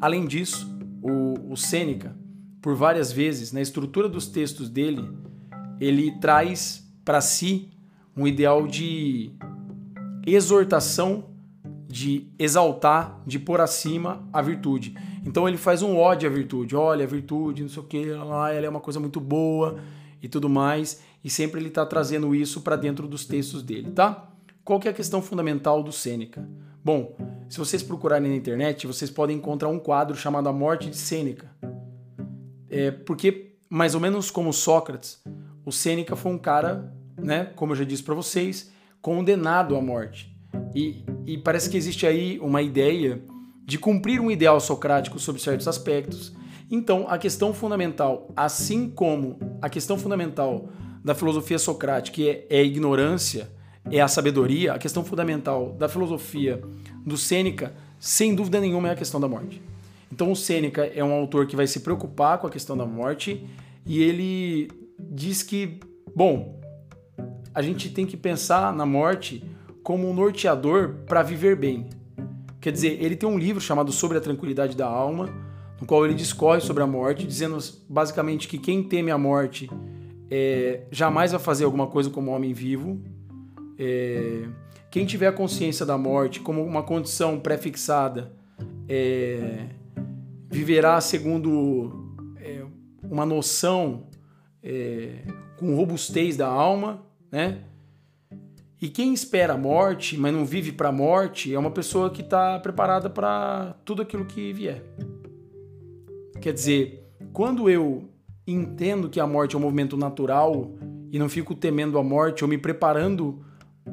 Além 0.00 0.24
disso, 0.24 0.72
o, 1.02 1.52
o 1.52 1.56
Sêneca, 1.56 2.16
por 2.62 2.76
várias 2.76 3.10
vezes, 3.10 3.50
na 3.50 3.60
estrutura 3.60 4.08
dos 4.08 4.28
textos 4.28 4.70
dele, 4.70 5.10
ele 5.80 6.12
traz 6.20 6.88
para 7.04 7.20
si 7.20 7.70
um 8.16 8.28
ideal 8.28 8.64
de 8.64 9.32
exortação, 10.24 11.30
de 11.88 12.28
exaltar, 12.38 13.20
de 13.26 13.40
pôr 13.40 13.60
acima 13.60 14.24
a 14.32 14.40
virtude. 14.40 14.94
Então 15.24 15.48
ele 15.48 15.56
faz 15.56 15.82
um 15.82 15.96
ódio 15.96 16.30
à 16.30 16.32
virtude. 16.32 16.76
Olha, 16.76 17.04
a 17.04 17.08
virtude, 17.08 17.62
não 17.62 17.68
sei 17.68 17.82
o 17.82 17.86
que, 17.86 18.08
ela 18.08 18.52
é 18.52 18.68
uma 18.68 18.78
coisa 18.78 19.00
muito 19.00 19.18
boa 19.20 19.80
e 20.26 20.28
tudo 20.28 20.48
mais. 20.48 21.00
E 21.24 21.30
sempre 21.30 21.60
ele 21.60 21.68
está 21.68 21.86
trazendo 21.86 22.34
isso 22.34 22.60
para 22.60 22.76
dentro 22.76 23.08
dos 23.08 23.24
textos 23.24 23.62
dele, 23.62 23.90
tá? 23.92 24.28
Qual 24.64 24.78
que 24.78 24.88
é 24.88 24.90
a 24.90 24.94
questão 24.94 25.22
fundamental 25.22 25.82
do 25.82 25.92
Sêneca? 25.92 26.46
Bom, 26.84 27.16
se 27.48 27.58
vocês 27.58 27.82
procurarem 27.82 28.28
na 28.28 28.36
internet, 28.36 28.86
vocês 28.86 29.10
podem 29.10 29.36
encontrar 29.36 29.68
um 29.68 29.78
quadro 29.78 30.16
chamado 30.16 30.48
A 30.48 30.52
Morte 30.52 30.90
de 30.90 30.96
Sêneca. 30.96 31.50
É 32.68 32.90
porque, 32.90 33.54
mais 33.70 33.94
ou 33.94 34.00
menos 34.00 34.30
como 34.30 34.52
Sócrates, 34.52 35.22
o 35.64 35.70
Sêneca 35.70 36.16
foi 36.16 36.32
um 36.32 36.38
cara, 36.38 36.92
né, 37.16 37.52
como 37.56 37.72
eu 37.72 37.76
já 37.76 37.84
disse 37.84 38.02
para 38.02 38.14
vocês, 38.14 38.72
condenado 39.00 39.76
à 39.76 39.80
morte. 39.80 40.36
E, 40.74 41.04
e 41.24 41.38
parece 41.38 41.70
que 41.70 41.76
existe 41.76 42.06
aí 42.06 42.38
uma 42.40 42.62
ideia 42.62 43.22
de 43.64 43.78
cumprir 43.78 44.20
um 44.20 44.30
ideal 44.30 44.58
socrático 44.58 45.18
sobre 45.18 45.40
certos 45.40 45.68
aspectos. 45.68 46.34
Então, 46.70 47.06
a 47.08 47.18
questão 47.18 47.54
fundamental, 47.54 48.32
assim 48.36 48.90
como 48.90 49.38
a 49.60 49.68
questão 49.68 49.98
fundamental 49.98 50.68
da 51.04 51.14
filosofia 51.14 51.58
socrática 51.58 52.20
é, 52.22 52.46
é 52.50 52.60
a 52.60 52.62
ignorância, 52.62 53.50
é 53.90 54.00
a 54.00 54.08
sabedoria, 54.08 54.72
a 54.72 54.78
questão 54.78 55.04
fundamental 55.04 55.72
da 55.72 55.88
filosofia 55.88 56.60
do 57.04 57.16
Sêneca, 57.16 57.72
sem 57.98 58.34
dúvida 58.34 58.60
nenhuma, 58.60 58.88
é 58.88 58.92
a 58.92 58.96
questão 58.96 59.20
da 59.20 59.28
morte. 59.28 59.62
Então, 60.12 60.30
o 60.30 60.36
Sêneca 60.36 60.84
é 60.84 61.02
um 61.02 61.12
autor 61.12 61.46
que 61.46 61.56
vai 61.56 61.66
se 61.66 61.80
preocupar 61.80 62.38
com 62.38 62.46
a 62.46 62.50
questão 62.50 62.76
da 62.76 62.86
morte 62.86 63.44
e 63.84 64.02
ele 64.02 64.70
diz 64.98 65.42
que, 65.42 65.80
bom, 66.14 66.60
a 67.54 67.62
gente 67.62 67.90
tem 67.90 68.06
que 68.06 68.16
pensar 68.16 68.72
na 68.72 68.84
morte 68.84 69.42
como 69.82 70.10
um 70.10 70.14
norteador 70.14 70.96
para 71.06 71.22
viver 71.22 71.56
bem. 71.56 71.88
Quer 72.60 72.72
dizer, 72.72 73.00
ele 73.00 73.14
tem 73.14 73.28
um 73.28 73.38
livro 73.38 73.60
chamado 73.60 73.92
Sobre 73.92 74.18
a 74.18 74.20
Tranquilidade 74.20 74.76
da 74.76 74.86
Alma, 74.86 75.32
no 75.80 75.86
qual 75.86 76.04
ele 76.04 76.14
discorre 76.14 76.60
sobre 76.60 76.82
a 76.82 76.86
morte, 76.86 77.26
dizendo 77.26 77.58
basicamente 77.88 78.48
que 78.48 78.58
quem 78.58 78.82
teme 78.82 79.10
a 79.10 79.18
morte 79.18 79.70
é, 80.30 80.82
jamais 80.90 81.32
vai 81.32 81.40
fazer 81.40 81.64
alguma 81.64 81.86
coisa 81.86 82.10
como 82.10 82.30
homem 82.30 82.52
vivo. 82.52 83.00
É, 83.78 84.48
quem 84.90 85.04
tiver 85.04 85.26
a 85.26 85.32
consciência 85.32 85.84
da 85.84 85.98
morte 85.98 86.40
como 86.40 86.64
uma 86.64 86.82
condição 86.82 87.38
pré-fixada 87.38 88.32
é, 88.88 89.66
viverá 90.50 91.00
segundo 91.00 92.14
é, 92.40 92.64
uma 93.02 93.26
noção 93.26 94.06
é, 94.62 95.22
com 95.58 95.74
robustez 95.74 96.36
da 96.36 96.46
alma, 96.46 97.02
né? 97.30 97.62
E 98.80 98.88
quem 98.88 99.14
espera 99.14 99.54
a 99.54 99.56
morte, 99.56 100.18
mas 100.18 100.34
não 100.34 100.44
vive 100.44 100.70
para 100.70 100.90
a 100.90 100.92
morte, 100.92 101.52
é 101.52 101.58
uma 101.58 101.70
pessoa 101.70 102.10
que 102.10 102.20
está 102.20 102.58
preparada 102.58 103.08
para 103.08 103.74
tudo 103.84 104.02
aquilo 104.02 104.26
que 104.26 104.52
vier. 104.52 104.82
Quer 106.46 106.52
dizer, 106.52 107.04
quando 107.32 107.68
eu 107.68 108.08
entendo 108.46 109.10
que 109.10 109.18
a 109.18 109.26
morte 109.26 109.56
é 109.56 109.58
um 109.58 109.62
movimento 109.62 109.96
natural 109.96 110.76
e 111.10 111.18
não 111.18 111.28
fico 111.28 111.56
temendo 111.56 111.98
a 111.98 112.04
morte 112.04 112.44
ou 112.44 112.48
me 112.48 112.56
preparando 112.56 113.44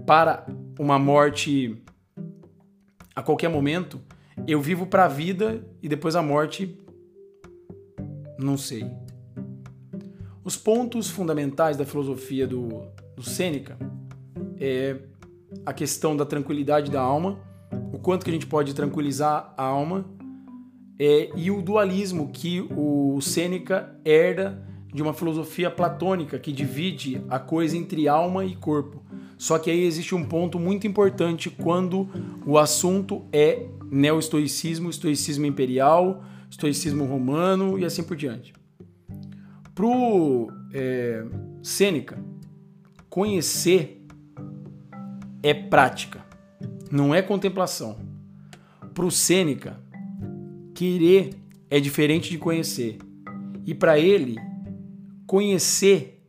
para 0.06 0.46
uma 0.78 1.00
morte 1.00 1.82
a 3.16 3.24
qualquer 3.24 3.50
momento, 3.50 4.00
eu 4.46 4.62
vivo 4.62 4.86
para 4.86 5.06
a 5.06 5.08
vida 5.08 5.68
e 5.82 5.90
depois 5.90 6.16
a 6.16 6.22
morte 6.22 6.78
não 8.38 8.56
sei. 8.56 8.86
Os 10.44 10.56
pontos 10.56 11.10
fundamentais 11.10 11.76
da 11.76 11.86
filosofia 11.86 12.46
do, 12.46 12.84
do 13.16 13.24
Sêneca 13.24 13.80
é 14.60 15.00
a 15.66 15.74
questão 15.74 16.16
da 16.16 16.24
tranquilidade 16.24 16.92
da 16.92 17.02
alma, 17.02 17.40
o 17.92 17.98
quanto 17.98 18.24
que 18.24 18.30
a 18.30 18.34
gente 18.34 18.46
pode 18.46 18.76
tranquilizar 18.76 19.56
a 19.58 19.64
alma, 19.64 20.06
é, 21.00 21.30
e 21.36 21.50
o 21.50 21.62
dualismo 21.62 22.30
que 22.32 22.62
o 22.76 23.20
Sêneca 23.22 23.96
herda 24.06 24.64
de 24.94 25.02
uma 25.02 25.14
filosofia 25.14 25.72
platônica 25.72 26.38
que 26.38 26.52
divide 26.52 27.22
a 27.30 27.40
coisa 27.40 27.76
entre 27.76 28.08
alma 28.08 28.46
e 28.46 28.56
corpo. 28.56 29.04
Só 29.38 29.58
que 29.58 29.72
aí 29.72 29.84
existe 29.84 30.14
um 30.14 30.24
ponto 30.24 30.60
muito 30.60 30.86
importante 30.86 31.50
quando 31.50 32.08
o 32.46 32.58
assunto 32.58 33.26
é 33.34 33.66
neo-estoicismo, 33.92 34.90
estoicismo 34.90 35.46
imperial, 35.46 36.24
estoicismo 36.50 37.06
romano 37.06 37.78
e 37.80 37.86
assim 37.86 38.04
por 38.04 38.16
diante. 38.16 38.54
Para 39.74 39.86
o 39.86 40.52
é, 40.74 41.26
Sêneca, 41.64 42.24
conhecer 43.10 44.06
é 45.42 45.54
prática, 45.54 46.24
não 46.92 47.14
é 47.14 47.22
contemplação. 47.22 47.98
Para 48.94 49.06
o 49.06 49.12
Sêneca, 49.12 49.83
querer 50.74 51.36
é 51.70 51.80
diferente 51.80 52.30
de 52.30 52.38
conhecer. 52.38 52.98
E 53.66 53.74
para 53.74 53.98
ele, 53.98 54.38
conhecer 55.26 56.22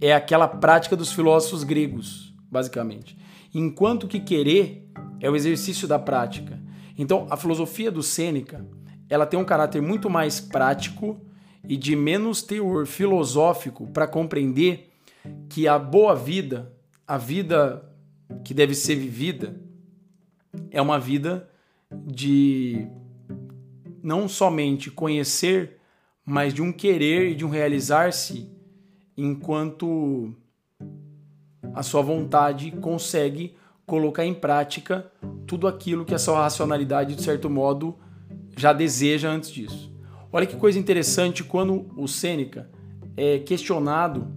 é 0.00 0.12
aquela 0.12 0.46
prática 0.46 0.96
dos 0.96 1.12
filósofos 1.12 1.64
gregos, 1.64 2.34
basicamente. 2.50 3.16
Enquanto 3.54 4.08
que 4.08 4.20
querer 4.20 4.88
é 5.20 5.30
o 5.30 5.36
exercício 5.36 5.88
da 5.88 5.98
prática. 5.98 6.60
Então, 6.98 7.26
a 7.30 7.36
filosofia 7.36 7.90
do 7.90 8.02
Sêneca, 8.02 8.66
ela 9.08 9.26
tem 9.26 9.38
um 9.38 9.44
caráter 9.44 9.80
muito 9.80 10.10
mais 10.10 10.40
prático 10.40 11.20
e 11.68 11.76
de 11.76 11.96
menos 11.96 12.42
teor 12.42 12.86
filosófico 12.86 13.86
para 13.86 14.06
compreender 14.06 14.90
que 15.48 15.66
a 15.66 15.78
boa 15.78 16.14
vida, 16.14 16.72
a 17.06 17.16
vida 17.16 17.90
que 18.44 18.52
deve 18.52 18.74
ser 18.74 18.96
vivida, 18.96 19.58
é 20.70 20.80
uma 20.80 20.98
vida 20.98 21.48
de 22.06 22.86
não 24.04 24.28
somente 24.28 24.90
conhecer, 24.90 25.78
mas 26.26 26.52
de 26.52 26.60
um 26.60 26.70
querer 26.70 27.30
e 27.30 27.34
de 27.34 27.42
um 27.42 27.48
realizar-se 27.48 28.50
enquanto 29.16 30.34
a 31.72 31.82
sua 31.82 32.02
vontade 32.02 32.70
consegue 32.70 33.56
colocar 33.86 34.26
em 34.26 34.34
prática 34.34 35.10
tudo 35.46 35.66
aquilo 35.66 36.04
que 36.04 36.14
a 36.14 36.18
sua 36.18 36.42
racionalidade, 36.42 37.14
de 37.14 37.22
certo 37.22 37.48
modo, 37.48 37.96
já 38.54 38.74
deseja 38.74 39.30
antes 39.30 39.50
disso. 39.50 39.90
Olha 40.30 40.46
que 40.46 40.56
coisa 40.56 40.78
interessante 40.78 41.42
quando 41.42 41.86
o 41.96 42.06
Sêneca 42.06 42.70
é 43.16 43.38
questionado 43.38 44.28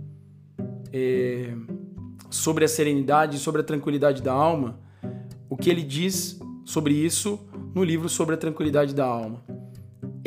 é, 0.94 1.54
sobre 2.30 2.64
a 2.64 2.68
serenidade, 2.70 3.38
sobre 3.38 3.62
a 3.62 3.64
tranquilidade 3.66 4.22
da 4.22 4.32
alma, 4.32 4.80
o 5.50 5.58
que 5.58 5.70
ele 5.70 5.84
diz 5.84 6.40
sobre 6.64 6.94
isso 6.94 7.40
no 7.76 7.84
livro 7.84 8.08
Sobre 8.08 8.36
a 8.36 8.38
Tranquilidade 8.38 8.94
da 8.94 9.06
Alma. 9.06 9.57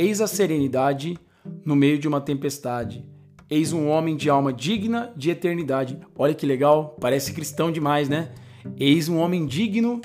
Eis 0.02 0.22
a 0.22 0.26
serenidade 0.26 1.18
no 1.62 1.76
meio 1.76 1.98
de 1.98 2.08
uma 2.08 2.22
tempestade. 2.22 3.04
Eis 3.50 3.70
um 3.70 3.86
homem 3.86 4.16
de 4.16 4.30
alma 4.30 4.50
digna 4.50 5.12
de 5.14 5.28
eternidade. 5.28 6.00
Olha 6.16 6.32
que 6.32 6.46
legal, 6.46 6.96
parece 6.98 7.34
cristão 7.34 7.70
demais, 7.70 8.08
né? 8.08 8.30
Eis 8.78 9.10
um 9.10 9.18
homem 9.18 9.44
digno, 9.44 10.00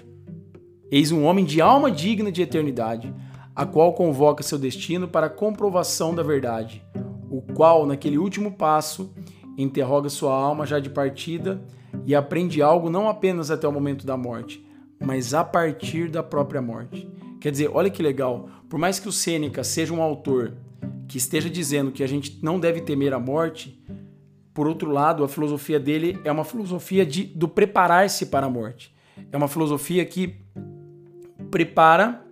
eis 0.92 1.14
um 1.14 1.24
homem 1.24 1.46
de 1.46 1.62
alma 1.62 1.90
digna 1.90 2.30
de 2.30 2.42
eternidade, 2.42 3.16
a 3.56 3.66
qual 3.66 3.94
convoca 3.94 4.44
seu 4.44 4.60
destino 4.60 5.08
para 5.08 5.28
a 5.28 5.30
comprovação 5.30 6.14
da 6.14 6.22
verdade, 6.22 6.84
o 7.30 7.42
qual, 7.42 7.86
naquele 7.86 8.18
último 8.18 8.52
passo, 8.52 9.14
interroga 9.58 10.10
sua 10.10 10.36
alma 10.36 10.66
já 10.66 10.78
de 10.78 10.90
partida 10.90 11.64
e 12.06 12.14
aprende 12.14 12.62
algo 12.62 12.90
não 12.90 13.08
apenas 13.08 13.50
até 13.50 13.66
o 13.66 13.72
momento 13.72 14.06
da 14.06 14.18
morte, 14.18 14.62
mas 15.00 15.34
a 15.34 15.42
partir 15.42 16.10
da 16.10 16.22
própria 16.22 16.62
morte. 16.62 17.10
Quer 17.46 17.52
dizer, 17.52 17.70
olha 17.72 17.92
que 17.92 18.02
legal, 18.02 18.50
por 18.68 18.80
mais 18.80 19.00
que 19.00 19.08
o 19.08 19.12
Sêneca 19.12 19.64
seja 19.64 19.94
um 19.94 20.02
autor 20.02 20.54
que 21.08 21.16
esteja 21.16 21.48
dizendo 21.48 21.92
que 21.92 22.02
a 22.02 22.08
gente 22.08 22.40
não 22.42 22.60
deve 22.60 22.82
temer 22.82 23.14
a 23.14 23.20
morte, 23.20 23.80
por 24.52 24.66
outro 24.66 24.90
lado, 24.90 25.24
a 25.24 25.28
filosofia 25.28 25.80
dele 25.80 26.20
é 26.24 26.32
uma 26.32 26.44
filosofia 26.44 27.06
de, 27.06 27.24
do 27.24 27.48
preparar-se 27.48 28.26
para 28.26 28.48
a 28.48 28.50
morte. 28.50 28.92
É 29.32 29.38
uma 29.38 29.48
filosofia 29.48 30.04
que 30.04 30.38
prepara, 31.52 32.26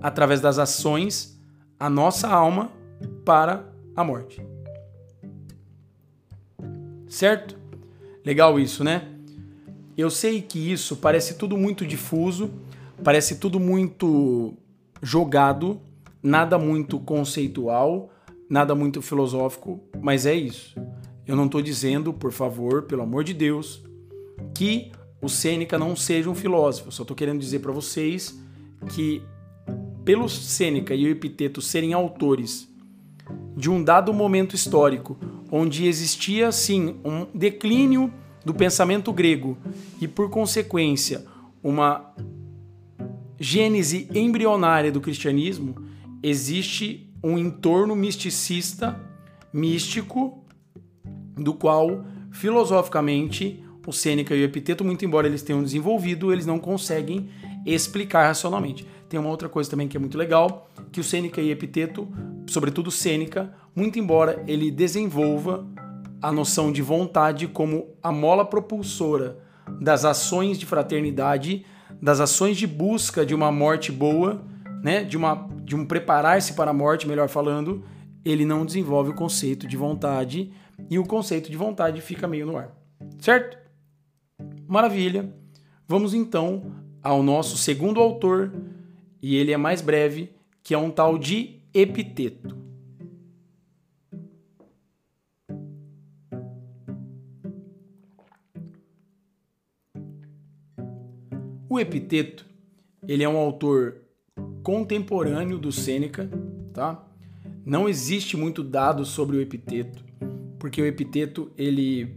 através 0.00 0.40
das 0.40 0.60
ações, 0.60 1.42
a 1.76 1.90
nossa 1.90 2.28
alma 2.28 2.70
para 3.24 3.68
a 3.96 4.04
morte. 4.04 4.46
Certo? 7.08 7.58
Legal 8.24 8.60
isso, 8.60 8.84
né? 8.84 9.08
Eu 9.98 10.08
sei 10.08 10.40
que 10.40 10.70
isso 10.70 10.98
parece 10.98 11.34
tudo 11.34 11.56
muito 11.56 11.84
difuso, 11.84 12.48
parece 13.02 13.36
tudo 13.36 13.58
muito 13.58 14.54
jogado, 15.02 15.80
nada 16.22 16.58
muito 16.58 16.98
conceitual, 17.00 18.10
nada 18.48 18.74
muito 18.74 19.02
filosófico, 19.02 19.80
mas 20.00 20.26
é 20.26 20.34
isso. 20.34 20.76
Eu 21.26 21.36
não 21.36 21.46
estou 21.46 21.62
dizendo, 21.62 22.12
por 22.12 22.32
favor, 22.32 22.82
pelo 22.82 23.02
amor 23.02 23.24
de 23.24 23.34
Deus, 23.34 23.82
que 24.54 24.92
o 25.20 25.28
Sêneca 25.28 25.78
não 25.78 25.94
seja 25.94 26.28
um 26.28 26.34
filósofo. 26.34 26.90
Só 26.90 27.02
estou 27.02 27.16
querendo 27.16 27.38
dizer 27.38 27.60
para 27.60 27.72
vocês 27.72 28.38
que, 28.94 29.22
pelo 30.04 30.28
Sêneca 30.28 30.94
e 30.94 31.06
o 31.06 31.08
Epiteto 31.08 31.60
serem 31.60 31.92
autores 31.92 32.68
de 33.56 33.70
um 33.70 33.82
dado 33.82 34.12
momento 34.12 34.54
histórico 34.54 35.16
onde 35.50 35.86
existia, 35.86 36.50
sim, 36.50 36.96
um 37.04 37.26
declínio 37.34 38.12
do 38.44 38.54
pensamento 38.54 39.12
grego 39.12 39.56
e, 40.00 40.08
por 40.08 40.30
consequência, 40.30 41.24
uma 41.62 42.12
gênese 43.42 44.08
embrionária 44.14 44.92
do 44.92 45.00
cristianismo, 45.00 45.74
existe 46.22 47.12
um 47.24 47.36
entorno 47.36 47.96
misticista, 47.96 49.00
místico, 49.52 50.44
do 51.34 51.52
qual, 51.52 52.04
filosoficamente, 52.30 53.60
o 53.84 53.92
Sêneca 53.92 54.32
e 54.32 54.42
o 54.42 54.44
Epiteto, 54.44 54.84
muito 54.84 55.04
embora 55.04 55.26
eles 55.26 55.42
tenham 55.42 55.60
desenvolvido, 55.60 56.32
eles 56.32 56.46
não 56.46 56.56
conseguem 56.56 57.30
explicar 57.66 58.28
racionalmente. 58.28 58.86
Tem 59.08 59.18
uma 59.18 59.28
outra 59.28 59.48
coisa 59.48 59.68
também 59.68 59.88
que 59.88 59.96
é 59.96 60.00
muito 60.00 60.16
legal, 60.16 60.70
que 60.92 61.00
o 61.00 61.04
Sêneca 61.04 61.40
e 61.40 61.50
Epiteto, 61.50 62.08
sobretudo 62.46 62.92
Sêneca, 62.92 63.52
muito 63.74 63.98
embora 63.98 64.44
ele 64.46 64.70
desenvolva 64.70 65.66
a 66.22 66.30
noção 66.30 66.70
de 66.70 66.80
vontade 66.80 67.48
como 67.48 67.88
a 68.00 68.12
mola 68.12 68.44
propulsora 68.44 69.36
das 69.80 70.04
ações 70.04 70.60
de 70.60 70.64
fraternidade, 70.64 71.66
das 72.02 72.18
ações 72.18 72.56
de 72.56 72.66
busca 72.66 73.24
de 73.24 73.32
uma 73.32 73.52
morte 73.52 73.92
boa, 73.92 74.44
né, 74.82 75.04
de 75.04 75.16
uma 75.16 75.48
de 75.62 75.76
um 75.76 75.86
preparar-se 75.86 76.54
para 76.54 76.72
a 76.72 76.74
morte, 76.74 77.06
melhor 77.06 77.28
falando, 77.28 77.84
ele 78.24 78.44
não 78.44 78.66
desenvolve 78.66 79.10
o 79.10 79.14
conceito 79.14 79.66
de 79.66 79.76
vontade 79.76 80.52
e 80.90 80.98
o 80.98 81.06
conceito 81.06 81.48
de 81.48 81.56
vontade 81.56 82.00
fica 82.00 82.26
meio 82.26 82.44
no 82.44 82.56
ar. 82.56 82.76
Certo? 83.20 83.56
Maravilha. 84.66 85.32
Vamos 85.86 86.12
então 86.12 86.72
ao 87.02 87.22
nosso 87.22 87.56
segundo 87.56 88.00
autor, 88.00 88.52
e 89.20 89.36
ele 89.36 89.52
é 89.52 89.56
mais 89.56 89.80
breve, 89.80 90.32
que 90.62 90.74
é 90.74 90.78
um 90.78 90.90
tal 90.90 91.16
de 91.16 91.60
Epiteto. 91.72 92.61
O 101.72 101.80
Epiteto, 101.80 102.44
ele 103.08 103.24
é 103.24 103.28
um 103.30 103.38
autor 103.38 104.02
contemporâneo 104.62 105.56
do 105.56 105.72
Sêneca, 105.72 106.28
tá? 106.70 107.02
Não 107.64 107.88
existe 107.88 108.36
muito 108.36 108.62
dado 108.62 109.06
sobre 109.06 109.38
o 109.38 109.40
Epiteto, 109.40 110.04
porque 110.58 110.82
o 110.82 110.84
Epiteto 110.84 111.50
ele 111.56 112.14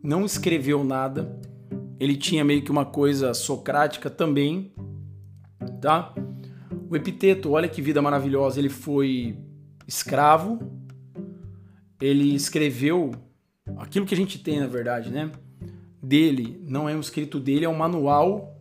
não 0.00 0.24
escreveu 0.24 0.84
nada. 0.84 1.40
Ele 1.98 2.16
tinha 2.16 2.44
meio 2.44 2.62
que 2.62 2.70
uma 2.70 2.84
coisa 2.84 3.34
socrática 3.34 4.08
também, 4.08 4.72
tá? 5.80 6.14
O 6.88 6.94
Epiteto, 6.94 7.50
olha 7.50 7.68
que 7.68 7.82
vida 7.82 8.00
maravilhosa, 8.00 8.60
ele 8.60 8.68
foi 8.68 9.36
escravo. 9.88 10.60
Ele 12.00 12.32
escreveu 12.32 13.10
aquilo 13.76 14.06
que 14.06 14.14
a 14.14 14.16
gente 14.16 14.38
tem, 14.38 14.60
na 14.60 14.68
verdade, 14.68 15.10
né? 15.10 15.32
Dele, 16.00 16.62
não 16.64 16.88
é 16.88 16.94
um 16.94 17.00
escrito 17.00 17.40
dele, 17.40 17.64
é 17.64 17.68
um 17.68 17.76
manual 17.76 18.54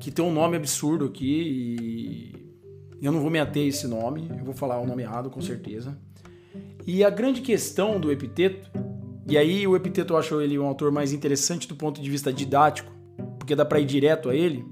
que 0.00 0.10
tem 0.10 0.24
um 0.24 0.32
nome 0.32 0.56
absurdo 0.56 1.04
aqui 1.04 2.34
e 3.00 3.06
eu 3.06 3.12
não 3.12 3.20
vou 3.20 3.30
me 3.30 3.38
ater 3.38 3.64
a 3.64 3.66
esse 3.66 3.86
nome, 3.86 4.28
eu 4.38 4.44
vou 4.44 4.54
falar 4.54 4.78
o 4.80 4.86
nome 4.86 5.02
errado 5.02 5.30
com 5.30 5.40
certeza. 5.40 5.96
E 6.86 7.04
a 7.04 7.10
grande 7.10 7.40
questão 7.40 8.00
do 8.00 8.10
epiteto, 8.10 8.70
e 9.28 9.36
aí 9.36 9.66
o 9.66 9.76
epiteto 9.76 10.14
eu 10.14 10.16
acho 10.16 10.40
ele 10.40 10.58
um 10.58 10.66
autor 10.66 10.90
mais 10.90 11.12
interessante 11.12 11.68
do 11.68 11.76
ponto 11.76 12.00
de 12.00 12.10
vista 12.10 12.32
didático, 12.32 12.92
porque 13.38 13.54
dá 13.54 13.64
para 13.64 13.78
ir 13.78 13.84
direto 13.84 14.28
a 14.28 14.34
ele, 14.34 14.64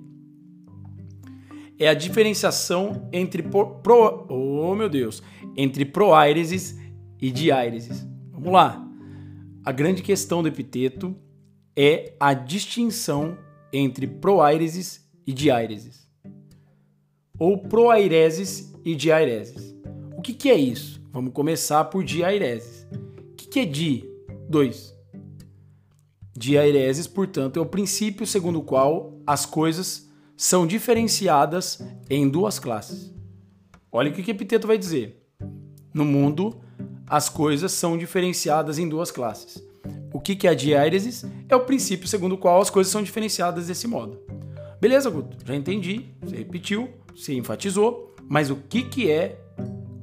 é 1.79 1.89
a 1.89 1.95
diferenciação 1.95 3.09
entre 3.13 3.43
pro, 3.43 3.77
pro 3.81 4.27
oh 4.31 4.75
meu 4.75 4.89
Deus, 4.89 5.23
entre 5.57 5.85
proaireses 5.85 6.79
e 7.21 7.31
diaireses. 7.31 8.07
Vamos 8.33 8.53
lá. 8.53 8.83
A 9.65 9.73
grande 9.73 10.03
questão 10.03 10.43
do 10.43 10.49
epiteto 10.49 11.15
é 11.77 12.15
a 12.19 12.33
distinção 12.33 13.37
entre 13.77 14.07
proaireses 14.07 15.07
e 15.27 15.33
diaireses, 15.33 16.09
ou 17.39 17.59
proaireses 17.59 18.73
e 18.85 18.95
diaireses. 18.95 19.77
O 20.17 20.23
que, 20.23 20.33
que 20.33 20.49
é 20.49 20.55
isso? 20.55 21.03
Vamos 21.13 21.33
começar 21.33 21.85
por 21.85 22.03
diaireses. 22.03 22.87
O 23.33 23.35
que, 23.37 23.47
que 23.47 23.61
é 23.61 23.65
di? 23.65 24.05
Dois. 24.49 24.95
Diaireses, 26.37 27.07
portanto, 27.07 27.59
é 27.59 27.63
o 27.63 27.67
princípio 27.67 28.27
segundo 28.27 28.61
o 28.61 28.63
qual 28.63 29.19
as 29.27 29.45
coisas 29.45 30.11
são 30.37 30.67
diferenciadas 30.67 31.83
em 32.09 32.29
duas 32.29 32.59
classes. 32.59 33.15
Olha 33.91 34.11
o 34.11 34.15
que 34.15 34.21
o 34.21 34.31
Epiteto 34.31 34.67
vai 34.67 34.79
dizer. 34.79 35.23
No 35.93 36.05
mundo, 36.05 36.61
as 37.07 37.29
coisas 37.29 37.73
são 37.73 37.97
diferenciadas 37.97 38.79
em 38.79 38.89
duas 38.89 39.11
classes. 39.11 39.63
O 40.13 40.21
que 40.21 40.47
é 40.47 40.51
a 40.51 40.55
diaireses? 40.55 41.25
É 41.49 41.55
o 41.55 41.65
princípio 41.65 42.09
segundo 42.09 42.35
o 42.35 42.39
qual 42.39 42.61
as 42.61 42.71
coisas 42.71 42.91
são 42.91 43.03
diferenciadas 43.03 43.67
desse 43.67 43.87
modo. 43.87 44.21
Beleza, 44.81 45.11
Guto, 45.11 45.37
já 45.45 45.55
entendi, 45.55 46.07
você 46.21 46.37
repetiu, 46.37 46.91
você 47.15 47.35
enfatizou, 47.35 48.15
mas 48.29 48.51
o 48.51 48.57
que, 48.57 48.83
que 48.83 49.11
é 49.11 49.41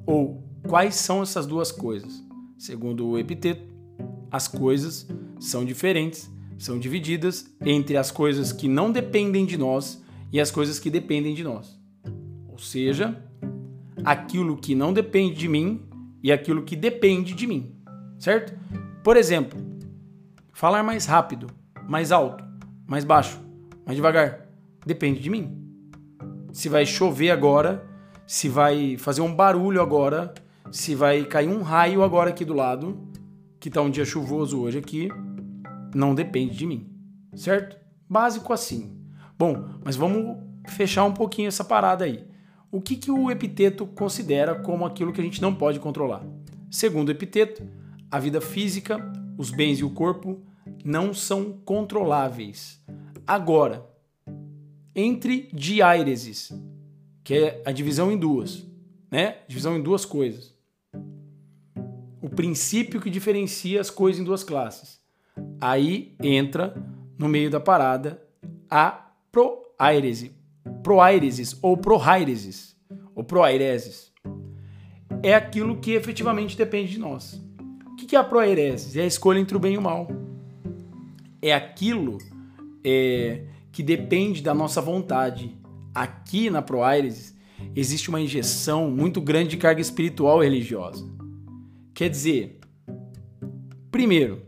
ou 0.05 0.43
quais 0.67 0.95
são 0.95 1.21
essas 1.21 1.45
duas 1.45 1.71
coisas? 1.71 2.23
Segundo 2.57 3.07
o 3.07 3.19
epiteto, 3.19 3.61
as 4.31 4.47
coisas 4.47 5.07
são 5.39 5.63
diferentes, 5.63 6.31
são 6.57 6.79
divididas 6.79 7.45
entre 7.63 7.97
as 7.97 8.09
coisas 8.09 8.51
que 8.51 8.67
não 8.67 8.91
dependem 8.91 9.45
de 9.45 9.57
nós 9.57 10.01
e 10.31 10.39
as 10.39 10.49
coisas 10.49 10.79
que 10.79 10.89
dependem 10.89 11.35
de 11.35 11.43
nós. 11.43 11.79
Ou 12.47 12.57
seja, 12.57 13.21
aquilo 14.03 14.57
que 14.57 14.73
não 14.73 14.93
depende 14.93 15.35
de 15.35 15.47
mim 15.47 15.81
e 16.21 16.31
aquilo 16.31 16.63
que 16.63 16.75
depende 16.75 17.33
de 17.33 17.45
mim, 17.45 17.75
certo? 18.17 18.57
Por 19.03 19.17
exemplo, 19.17 19.59
falar 20.53 20.83
mais 20.83 21.05
rápido, 21.05 21.47
mais 21.89 22.11
alto, 22.11 22.45
mais 22.87 23.03
baixo, 23.03 23.41
mais 23.85 23.97
devagar. 23.97 24.47
Depende 24.85 25.19
de 25.19 25.29
mim. 25.29 25.59
Se 26.53 26.69
vai 26.69 26.85
chover 26.85 27.31
agora, 27.31 27.83
se 28.27 28.47
vai 28.47 28.95
fazer 28.97 29.21
um 29.21 29.35
barulho 29.35 29.81
agora, 29.81 30.33
se 30.71 30.93
vai 30.93 31.25
cair 31.25 31.49
um 31.49 31.63
raio 31.63 32.03
agora 32.03 32.29
aqui 32.29 32.45
do 32.45 32.53
lado, 32.53 33.11
que 33.59 33.69
tá 33.69 33.81
um 33.81 33.89
dia 33.89 34.05
chuvoso 34.05 34.61
hoje 34.61 34.77
aqui, 34.77 35.09
não 35.93 36.13
depende 36.13 36.55
de 36.55 36.65
mim, 36.65 36.89
certo? 37.35 37.75
Básico 38.07 38.53
assim. 38.53 38.95
Bom, 39.37 39.65
mas 39.83 39.95
vamos 39.95 40.37
fechar 40.67 41.03
um 41.03 41.13
pouquinho 41.13 41.47
essa 41.47 41.63
parada 41.63 42.05
aí. 42.05 42.27
O 42.71 42.79
que, 42.79 42.95
que 42.95 43.11
o 43.11 43.29
epiteto 43.29 43.85
considera 43.85 44.55
como 44.55 44.85
aquilo 44.85 45.11
que 45.11 45.21
a 45.21 45.23
gente 45.23 45.41
não 45.41 45.53
pode 45.53 45.79
controlar? 45.79 46.23
Segundo 46.69 47.09
o 47.09 47.11
epiteto, 47.11 47.63
a 48.09 48.19
vida 48.19 48.41
física, 48.41 48.99
os 49.37 49.51
bens 49.51 49.79
e 49.79 49.83
o 49.83 49.89
corpo 49.89 50.41
não 50.83 51.13
são 51.13 51.53
controláveis. 51.65 52.81
Agora, 53.25 53.85
entre 54.95 55.49
diáreses, 55.53 56.51
que 57.23 57.33
é 57.33 57.61
a 57.65 57.71
divisão 57.71 58.11
em 58.11 58.17
duas, 58.17 58.65
né? 59.09 59.37
Divisão 59.47 59.77
em 59.77 59.81
duas 59.81 60.05
coisas. 60.05 60.53
O 62.21 62.29
princípio 62.29 63.01
que 63.01 63.09
diferencia 63.09 63.79
as 63.79 63.89
coisas 63.89 64.21
em 64.21 64.23
duas 64.23 64.43
classes. 64.43 65.01
Aí 65.59 66.15
entra 66.21 66.75
no 67.17 67.27
meio 67.27 67.49
da 67.49 67.59
parada 67.59 68.21
a 68.69 69.11
proairese, 69.31 70.31
proaireses 70.81 71.57
ou 71.61 71.77
proaireses 71.77 72.75
ou 73.15 73.23
proaireses. 73.23 74.11
É 75.21 75.33
aquilo 75.33 75.79
que 75.79 75.91
efetivamente 75.91 76.57
depende 76.57 76.93
de 76.93 76.99
nós. 76.99 77.42
Que 78.05 78.15
é 78.15 78.19
a 78.19 78.23
proaireses? 78.23 78.95
É 78.95 79.01
a 79.01 79.05
escolha 79.05 79.39
entre 79.39 79.55
o 79.55 79.59
bem 79.59 79.75
e 79.75 79.77
o 79.77 79.81
mal. 79.81 80.07
É 81.41 81.53
aquilo 81.53 82.17
é, 82.83 83.45
que 83.71 83.81
depende 83.81 84.41
da 84.41 84.53
nossa 84.53 84.81
vontade. 84.81 85.57
Aqui 85.95 86.49
na 86.49 86.61
ProAires 86.61 87.35
existe 87.75 88.09
uma 88.09 88.21
injeção 88.21 88.91
muito 88.91 89.21
grande 89.21 89.49
de 89.49 89.57
carga 89.57 89.81
espiritual 89.81 90.43
e 90.43 90.47
religiosa. 90.47 91.09
Quer 91.93 92.09
dizer, 92.09 92.59
primeiro, 93.89 94.41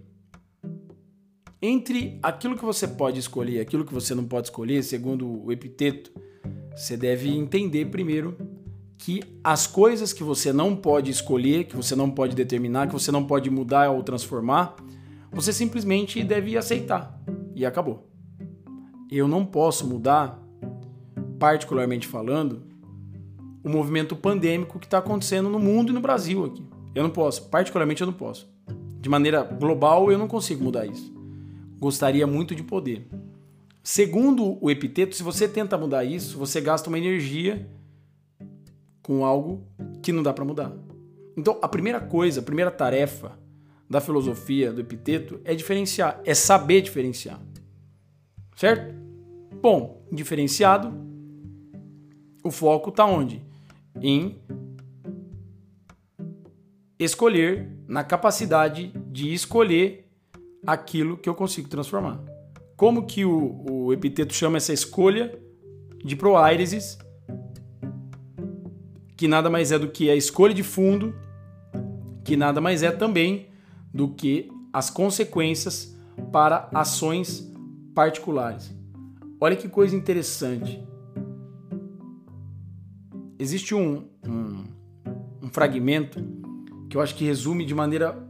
entre 1.62 2.20
aquilo 2.22 2.58
que 2.58 2.66
você 2.66 2.88
pode 2.88 3.20
escolher 3.20 3.54
e 3.54 3.60
aquilo 3.60 3.86
que 3.86 3.94
você 3.94 4.14
não 4.14 4.26
pode 4.26 4.48
escolher, 4.48 4.84
segundo 4.84 5.44
o 5.44 5.52
epiteto, 5.52 6.12
você 6.76 6.98
deve 6.98 7.30
entender 7.30 7.86
primeiro 7.86 8.38
que 8.98 9.22
as 9.44 9.68
coisas 9.68 10.14
que 10.14 10.24
você 10.24 10.54
não 10.54 10.76
pode 10.76 11.12
escolher, 11.12 11.66
que 11.66 11.76
você 11.76 11.96
não 11.96 12.10
pode 12.10 12.36
determinar, 12.36 12.88
que 12.88 12.94
você 12.94 13.12
não 13.12 13.26
pode 13.26 13.50
mudar 13.50 13.90
ou 13.92 14.02
transformar, 14.04 14.76
você 15.32 15.52
simplesmente 15.52 16.24
deve 16.24 16.58
aceitar 16.58 17.20
e 17.54 17.66
acabou. 17.66 18.10
Eu 19.12 19.28
não 19.28 19.46
posso 19.46 19.86
mudar, 19.88 20.42
particularmente 21.38 22.08
falando, 22.08 22.64
o 23.64 23.70
movimento 23.70 24.16
pandêmico 24.16 24.80
que 24.80 24.86
está 24.86 25.00
acontecendo 25.00 25.50
no 25.50 25.60
mundo 25.60 25.92
e 25.92 25.94
no 25.94 26.02
Brasil 26.02 26.46
aqui. 26.46 26.66
Eu 26.94 27.04
não 27.04 27.10
posso, 27.10 27.50
particularmente 27.50 28.02
eu 28.02 28.08
não 28.08 28.14
posso. 28.14 28.50
De 29.02 29.10
maneira 29.10 29.44
global, 29.44 30.12
eu 30.12 30.18
não 30.18 30.28
consigo 30.28 30.64
mudar 30.64 30.86
isso. 30.86 31.14
Gostaria 31.80 32.26
muito 32.26 32.56
de 32.56 32.64
poder. 32.64 33.08
Segundo 33.84 34.58
o 34.60 34.72
epiteto, 34.72 35.16
se 35.16 35.22
você 35.22 35.48
tenta 35.48 35.78
mudar 35.78 36.04
isso, 36.06 36.40
você 36.40 36.60
gasta 36.60 36.90
uma 36.90 36.98
energia 36.98 37.70
com 39.06 39.24
algo 39.24 39.64
que 40.02 40.12
não 40.12 40.24
dá 40.24 40.34
para 40.34 40.44
mudar. 40.44 40.74
Então, 41.38 41.60
a 41.62 41.68
primeira 41.68 42.00
coisa, 42.00 42.40
a 42.40 42.44
primeira 42.44 42.72
tarefa 42.72 43.38
da 43.88 44.02
filosofia 44.02 44.74
do 44.74 44.82
epiteto 44.82 45.40
é 45.46 45.54
diferenciar, 45.54 46.20
é 46.26 46.34
saber 46.34 46.82
diferenciar. 46.82 47.40
Certo? 48.56 48.96
Bom, 49.62 50.04
diferenciado, 50.12 50.92
o 52.44 52.50
foco 52.50 52.90
está 52.90 53.06
onde? 53.06 53.46
Em 54.02 54.40
escolher, 56.98 57.78
na 57.88 58.04
capacidade 58.04 58.92
de 59.12 59.32
escolher 59.32 60.10
aquilo 60.66 61.16
que 61.16 61.30
eu 61.30 61.36
consigo 61.36 61.70
transformar. 61.70 62.20
Como 62.76 63.06
que 63.06 63.24
o, 63.24 63.66
o 63.70 63.94
epiteto 63.94 64.34
chama 64.34 64.58
essa 64.58 64.74
escolha 64.74 65.40
de 66.04 66.16
proairesis, 66.16 66.98
que 69.16 69.28
nada 69.28 69.50
mais 69.50 69.72
é 69.72 69.80
do 69.80 69.88
que 69.88 70.10
a 70.10 70.16
escolha 70.16 70.54
de 70.54 70.64
fundo, 70.64 71.16
que 72.24 72.36
nada 72.36 72.60
mais 72.60 72.84
é 72.84 72.92
também 72.92 73.48
do 73.94 74.10
que 74.10 74.50
as 74.74 74.90
consequências 74.90 75.96
para 76.32 76.70
ações 76.74 77.52
particulares. 77.94 78.74
Olha 79.40 79.56
que 79.56 79.70
coisa 79.70 79.96
interessante. 79.96 80.84
Existe 83.40 83.76
um, 83.76 84.08
um, 84.28 84.64
um 85.42 85.50
fragmento 85.50 86.20
que 86.90 86.98
eu 86.98 87.02
acho 87.02 87.16
que 87.16 87.24
resume 87.26 87.66
de 87.66 87.74
maneira 87.76 88.22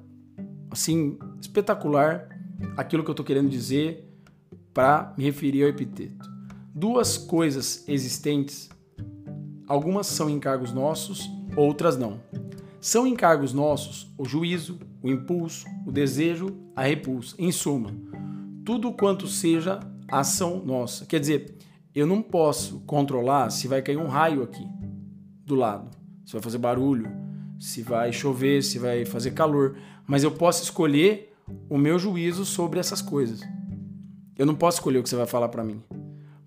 assim 0.70 1.18
espetacular 1.40 2.28
aquilo 2.76 3.04
que 3.04 3.10
eu 3.10 3.14
estou 3.14 3.26
querendo 3.26 3.50
dizer 3.50 4.12
para 4.74 5.14
me 5.18 5.24
referir 5.24 5.64
ao 5.64 5.70
epiteto. 5.70 6.30
Duas 6.74 7.18
coisas 7.18 7.88
existentes, 7.88 8.70
algumas 9.68 10.08
são 10.08 10.30
encargos 10.30 10.74
nossos, 10.74 11.30
outras 11.56 11.98
não. 11.98 12.20
São 12.80 13.08
encargos 13.08 13.54
nossos 13.54 14.14
o 14.18 14.26
juízo, 14.26 14.80
o 15.02 15.10
impulso, 15.10 15.66
o 15.86 15.92
desejo, 15.92 16.56
a 16.76 16.84
repulsa. 16.84 17.36
Em 17.40 17.52
suma, 17.52 17.92
tudo 18.64 18.94
quanto 18.94 19.28
seja 19.28 19.80
ação 20.08 20.64
nossa. 20.64 21.06
Quer 21.06 21.20
dizer, 21.20 21.58
eu 21.94 22.06
não 22.06 22.22
posso 22.22 22.82
controlar 22.82 23.50
se 23.50 23.68
vai 23.68 23.82
cair 23.82 23.98
um 23.98 24.08
raio 24.08 24.44
aqui 24.44 24.68
do 25.46 25.56
lado, 25.56 25.90
se 26.26 26.34
vai 26.34 26.42
fazer 26.42 26.58
barulho, 26.58 27.10
se 27.60 27.82
vai 27.82 28.12
chover, 28.12 28.64
se 28.64 28.78
vai 28.80 29.06
fazer 29.06 29.32
calor, 29.32 29.78
mas 30.06 30.24
eu 30.24 30.32
posso 30.32 30.64
escolher 30.64 31.34
o 31.70 31.78
meu 31.78 31.98
juízo 31.98 32.46
sobre 32.46 32.80
essas 32.80 33.02
coisas. 33.02 33.42
Eu 34.38 34.46
não 34.46 34.56
posso 34.56 34.78
escolher 34.78 35.00
o 35.00 35.04
que 35.04 35.10
você 35.10 35.16
vai 35.16 35.26
falar 35.26 35.50
para 35.50 35.64
mim, 35.64 35.82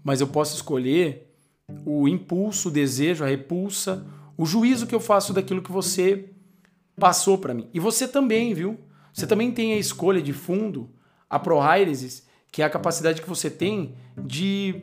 mas 0.04 0.20
eu 0.20 0.26
posso 0.26 0.54
escolher 0.54 1.27
o 1.84 2.08
impulso, 2.08 2.68
o 2.68 2.72
desejo, 2.72 3.24
a 3.24 3.28
repulsa, 3.28 4.06
o 4.36 4.46
juízo 4.46 4.86
que 4.86 4.94
eu 4.94 5.00
faço 5.00 5.32
daquilo 5.32 5.62
que 5.62 5.72
você 5.72 6.30
passou 6.98 7.38
para 7.38 7.54
mim. 7.54 7.68
E 7.72 7.80
você 7.80 8.06
também, 8.06 8.54
viu? 8.54 8.78
Você 9.12 9.26
também 9.26 9.50
tem 9.50 9.72
a 9.72 9.78
escolha 9.78 10.22
de 10.22 10.32
fundo, 10.32 10.90
a 11.28 11.38
prohairesis, 11.38 12.26
que 12.50 12.62
é 12.62 12.64
a 12.64 12.70
capacidade 12.70 13.20
que 13.20 13.28
você 13.28 13.50
tem 13.50 13.94
de 14.16 14.82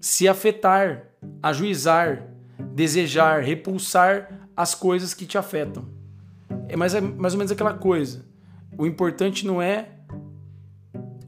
se 0.00 0.28
afetar, 0.28 1.04
ajuizar, 1.42 2.28
desejar, 2.74 3.42
repulsar 3.42 4.48
as 4.56 4.74
coisas 4.74 5.14
que 5.14 5.26
te 5.26 5.36
afetam. 5.38 5.88
É 6.68 6.76
mais, 6.76 6.94
é 6.94 7.00
mais 7.00 7.34
ou 7.34 7.38
menos 7.38 7.52
aquela 7.52 7.74
coisa. 7.74 8.24
O 8.76 8.86
importante 8.86 9.46
não 9.46 9.60
é 9.60 9.90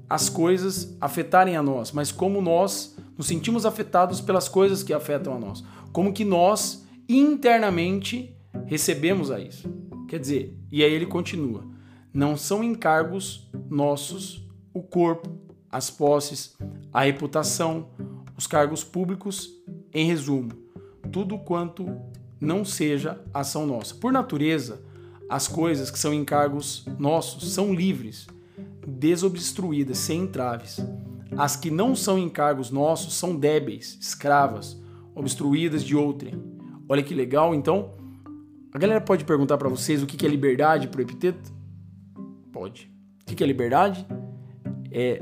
as 0.08 0.28
coisas 0.28 0.96
afetarem 1.00 1.56
a 1.56 1.62
nós, 1.62 1.92
mas 1.92 2.10
como 2.10 2.40
nós 2.40 2.97
nos 3.18 3.26
sentimos 3.26 3.66
afetados 3.66 4.20
pelas 4.20 4.48
coisas 4.48 4.82
que 4.82 4.94
afetam 4.94 5.34
a 5.34 5.38
nós. 5.38 5.64
Como 5.92 6.12
que 6.12 6.24
nós 6.24 6.86
internamente 7.08 8.34
recebemos 8.66 9.30
a 9.30 9.40
isso. 9.40 9.68
Quer 10.06 10.20
dizer, 10.20 10.58
e 10.70 10.84
aí 10.84 10.92
ele 10.92 11.06
continua: 11.06 11.64
não 12.12 12.36
são 12.36 12.62
encargos 12.62 13.50
nossos 13.68 14.46
o 14.72 14.82
corpo, 14.82 15.36
as 15.70 15.90
posses, 15.90 16.56
a 16.92 17.02
reputação, 17.02 17.88
os 18.36 18.46
cargos 18.46 18.84
públicos, 18.84 19.50
em 19.92 20.06
resumo, 20.06 20.52
tudo 21.10 21.38
quanto 21.38 21.88
não 22.40 22.64
seja 22.64 23.20
ação 23.34 23.66
nossa. 23.66 23.94
Por 23.94 24.12
natureza, 24.12 24.80
as 25.28 25.48
coisas 25.48 25.90
que 25.90 25.98
são 25.98 26.14
encargos 26.14 26.86
nossos 26.98 27.52
são 27.52 27.74
livres, 27.74 28.26
desobstruídas, 28.86 29.98
sem 29.98 30.20
entraves. 30.20 30.78
As 31.36 31.56
que 31.56 31.70
não 31.70 31.94
são 31.94 32.18
encargos 32.18 32.70
nossos 32.70 33.14
são 33.14 33.36
débeis, 33.36 33.98
escravas, 34.00 34.80
obstruídas 35.14 35.84
de 35.84 35.94
outrem. 35.94 36.34
Olha 36.88 37.02
que 37.02 37.14
legal, 37.14 37.54
então, 37.54 37.92
a 38.72 38.78
galera 38.78 39.00
pode 39.00 39.24
perguntar 39.24 39.58
para 39.58 39.68
vocês 39.68 40.02
o 40.02 40.06
que 40.06 40.24
é 40.24 40.28
liberdade 40.28 40.88
pro 40.88 41.02
epiteto? 41.02 41.52
Pode. 42.52 42.90
O 43.22 43.34
que 43.34 43.42
é 43.42 43.46
liberdade? 43.46 44.06
É 44.90 45.20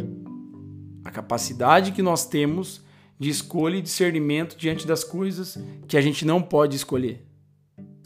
a 1.04 1.10
capacidade 1.10 1.92
que 1.92 2.02
nós 2.02 2.26
temos 2.26 2.84
de 3.18 3.30
escolha 3.30 3.76
e 3.76 3.82
discernimento 3.82 4.56
diante 4.56 4.86
das 4.86 5.02
coisas 5.02 5.58
que 5.88 5.96
a 5.96 6.00
gente 6.00 6.24
não 6.24 6.42
pode 6.42 6.76
escolher. 6.76 7.24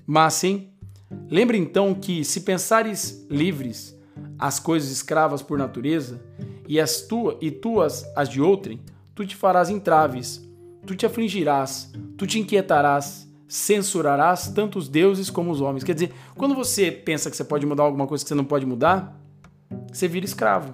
Mas 0.06 0.34
sim, 0.34 0.68
lembre 1.28 1.58
então 1.58 1.94
que 1.94 2.24
se 2.24 2.42
pensares 2.42 3.26
livres 3.30 3.96
as 4.38 4.58
coisas 4.58 4.90
escravas 4.90 5.42
por 5.42 5.58
natureza 5.58 6.22
e 6.70 6.78
as 6.78 7.00
tuas 7.00 7.36
e 7.40 7.50
tuas 7.50 8.08
as 8.14 8.28
de 8.28 8.40
outrem, 8.40 8.78
tu 9.12 9.26
te 9.26 9.34
farás 9.34 9.68
entraves, 9.68 10.48
tu 10.86 10.94
te 10.94 11.04
afligirás, 11.04 11.90
tu 12.16 12.28
te 12.28 12.38
inquietarás 12.38 13.28
censurarás 13.48 14.52
tanto 14.54 14.78
os 14.78 14.88
deuses 14.88 15.28
como 15.28 15.50
os 15.50 15.60
homens. 15.60 15.82
Quer 15.82 15.94
dizer, 15.94 16.12
quando 16.36 16.54
você 16.54 16.92
pensa 16.92 17.28
que 17.28 17.36
você 17.36 17.42
pode 17.42 17.66
mudar 17.66 17.82
alguma 17.82 18.06
coisa 18.06 18.24
que 18.24 18.28
você 18.28 18.36
não 18.36 18.44
pode 18.44 18.64
mudar, 18.64 19.20
você 19.92 20.06
vira 20.06 20.24
escravo. 20.24 20.72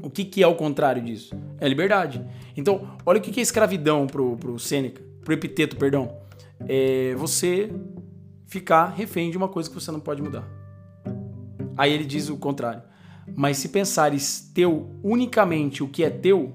O 0.00 0.08
que, 0.08 0.24
que 0.24 0.40
é 0.40 0.46
o 0.46 0.54
contrário 0.54 1.02
disso? 1.02 1.34
É 1.58 1.68
liberdade. 1.68 2.24
Então, 2.56 2.96
olha 3.04 3.18
o 3.18 3.20
que, 3.20 3.32
que 3.32 3.40
é 3.40 3.42
escravidão 3.42 4.06
pro, 4.06 4.36
pro 4.36 4.56
Sêneca, 4.60 5.02
pro 5.24 5.34
Epiteto, 5.34 5.76
perdão. 5.76 6.16
É 6.68 7.16
você 7.16 7.72
ficar 8.46 8.86
refém 8.86 9.32
de 9.32 9.36
uma 9.36 9.48
coisa 9.48 9.68
que 9.68 9.74
você 9.74 9.90
não 9.90 9.98
pode 9.98 10.22
mudar. 10.22 10.48
Aí 11.76 11.92
ele 11.92 12.04
diz 12.04 12.28
o 12.28 12.36
contrário. 12.36 12.82
Mas 13.36 13.58
se 13.58 13.68
pensares 13.68 14.50
teu 14.54 14.90
unicamente 15.02 15.82
o 15.82 15.88
que 15.88 16.04
é 16.04 16.10
teu 16.10 16.52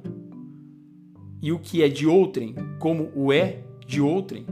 e 1.41 1.51
o 1.51 1.59
que 1.59 1.83
é 1.83 1.87
de 1.87 2.07
outrem, 2.07 2.55
como 2.79 3.11
o 3.15 3.31
é 3.31 3.63
de 3.87 4.01
outrem, 4.01 4.45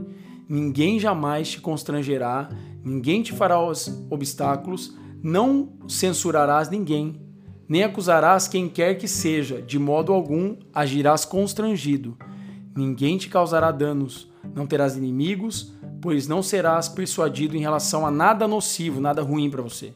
ninguém 0.48 0.98
jamais 0.98 1.50
te 1.50 1.60
constrangerá, 1.60 2.48
ninguém 2.84 3.22
te 3.22 3.32
fará 3.32 3.60
os 3.60 3.88
obstáculos, 4.10 4.96
não 5.22 5.72
censurarás 5.88 6.68
ninguém, 6.68 7.20
nem 7.68 7.82
acusarás 7.82 8.46
quem 8.46 8.68
quer 8.68 8.94
que 8.94 9.08
seja, 9.08 9.60
de 9.60 9.78
modo 9.78 10.12
algum 10.12 10.56
agirás 10.72 11.24
constrangido. 11.24 12.16
Ninguém 12.76 13.16
te 13.16 13.28
causará 13.28 13.70
danos, 13.70 14.30
não 14.54 14.66
terás 14.66 14.96
inimigos, 14.96 15.72
pois 16.00 16.28
não 16.28 16.42
serás 16.42 16.88
persuadido 16.88 17.56
em 17.56 17.60
relação 17.60 18.06
a 18.06 18.10
nada 18.10 18.46
nocivo, 18.46 19.00
nada 19.00 19.22
ruim 19.22 19.48
para 19.48 19.62
você. 19.62 19.94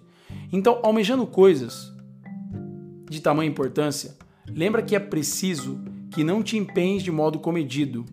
Então, 0.51 0.81
almejando 0.83 1.27
coisas 1.27 1.93
de 3.09 3.21
tamanha 3.21 3.51
importância, 3.51 4.17
lembra 4.47 4.83
que 4.83 4.95
é 4.95 4.99
preciso 4.99 5.79
que 6.11 6.25
não 6.25 6.43
te 6.43 6.57
empenhes 6.57 7.03
de 7.03 7.11
modo 7.11 7.39
comedido, 7.39 8.05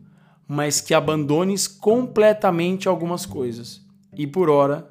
mas 0.48 0.82
que 0.82 0.94
abandones 0.94 1.68
completamente 1.68 2.88
algumas 2.88 3.26
coisas 3.26 3.82
e 4.16 4.28
por 4.28 4.50
ora 4.50 4.90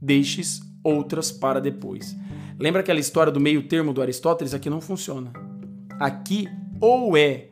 deixes 0.00 0.60
outras 0.82 1.30
para 1.30 1.60
depois. 1.60 2.16
Lembra 2.58 2.80
aquela 2.80 3.00
história 3.00 3.32
do 3.32 3.40
meio 3.40 3.66
termo 3.66 3.92
do 3.92 4.02
Aristóteles? 4.02 4.54
Aqui 4.54 4.70
não 4.70 4.80
funciona. 4.80 5.32
Aqui 5.98 6.48
ou 6.80 7.16
é 7.16 7.48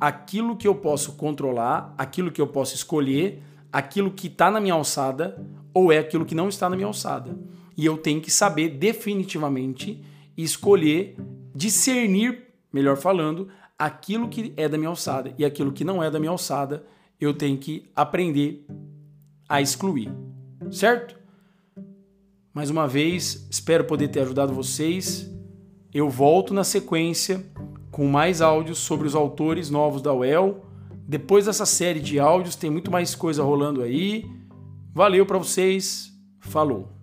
aquilo 0.00 0.56
que 0.56 0.68
eu 0.68 0.74
posso 0.74 1.12
controlar, 1.12 1.94
aquilo 1.96 2.30
que 2.30 2.40
eu 2.40 2.46
posso 2.46 2.74
escolher, 2.74 3.42
aquilo 3.72 4.10
que 4.10 4.26
está 4.26 4.50
na 4.50 4.60
minha 4.60 4.74
alçada, 4.74 5.42
ou 5.72 5.90
é 5.90 5.98
aquilo 5.98 6.24
que 6.24 6.34
não 6.34 6.48
está 6.48 6.68
na 6.68 6.76
minha 6.76 6.86
alçada. 6.86 7.36
E 7.76 7.84
eu 7.84 7.98
tenho 7.98 8.20
que 8.20 8.30
saber 8.30 8.70
definitivamente 8.70 10.02
escolher, 10.36 11.16
discernir, 11.56 12.44
melhor 12.70 12.96
falando, 12.98 13.48
aquilo 13.78 14.28
que 14.28 14.52
é 14.56 14.68
da 14.68 14.76
minha 14.76 14.90
alçada 14.90 15.34
e 15.38 15.44
aquilo 15.44 15.72
que 15.72 15.84
não 15.84 16.02
é 16.02 16.10
da 16.10 16.18
minha 16.18 16.30
alçada, 16.30 16.84
eu 17.18 17.32
tenho 17.32 17.56
que 17.56 17.90
aprender 17.96 18.66
a 19.48 19.60
excluir. 19.60 20.12
Certo? 20.70 21.16
Mais 22.52 22.68
uma 22.68 22.86
vez, 22.86 23.46
espero 23.50 23.84
poder 23.84 24.08
ter 24.08 24.20
ajudado 24.20 24.52
vocês. 24.52 25.30
Eu 25.92 26.10
volto 26.10 26.52
na 26.52 26.64
sequência 26.64 27.44
com 27.90 28.06
mais 28.06 28.42
áudios 28.42 28.78
sobre 28.78 29.06
os 29.06 29.14
autores 29.14 29.70
novos 29.70 30.02
da 30.02 30.12
UEL. 30.12 30.62
Depois 31.08 31.46
dessa 31.46 31.64
série 31.64 32.00
de 32.00 32.18
áudios, 32.18 32.56
tem 32.56 32.68
muito 32.68 32.90
mais 32.90 33.14
coisa 33.14 33.42
rolando 33.42 33.82
aí. 33.82 34.26
Valeu 34.92 35.24
para 35.24 35.38
vocês. 35.38 36.12
Falou. 36.40 36.95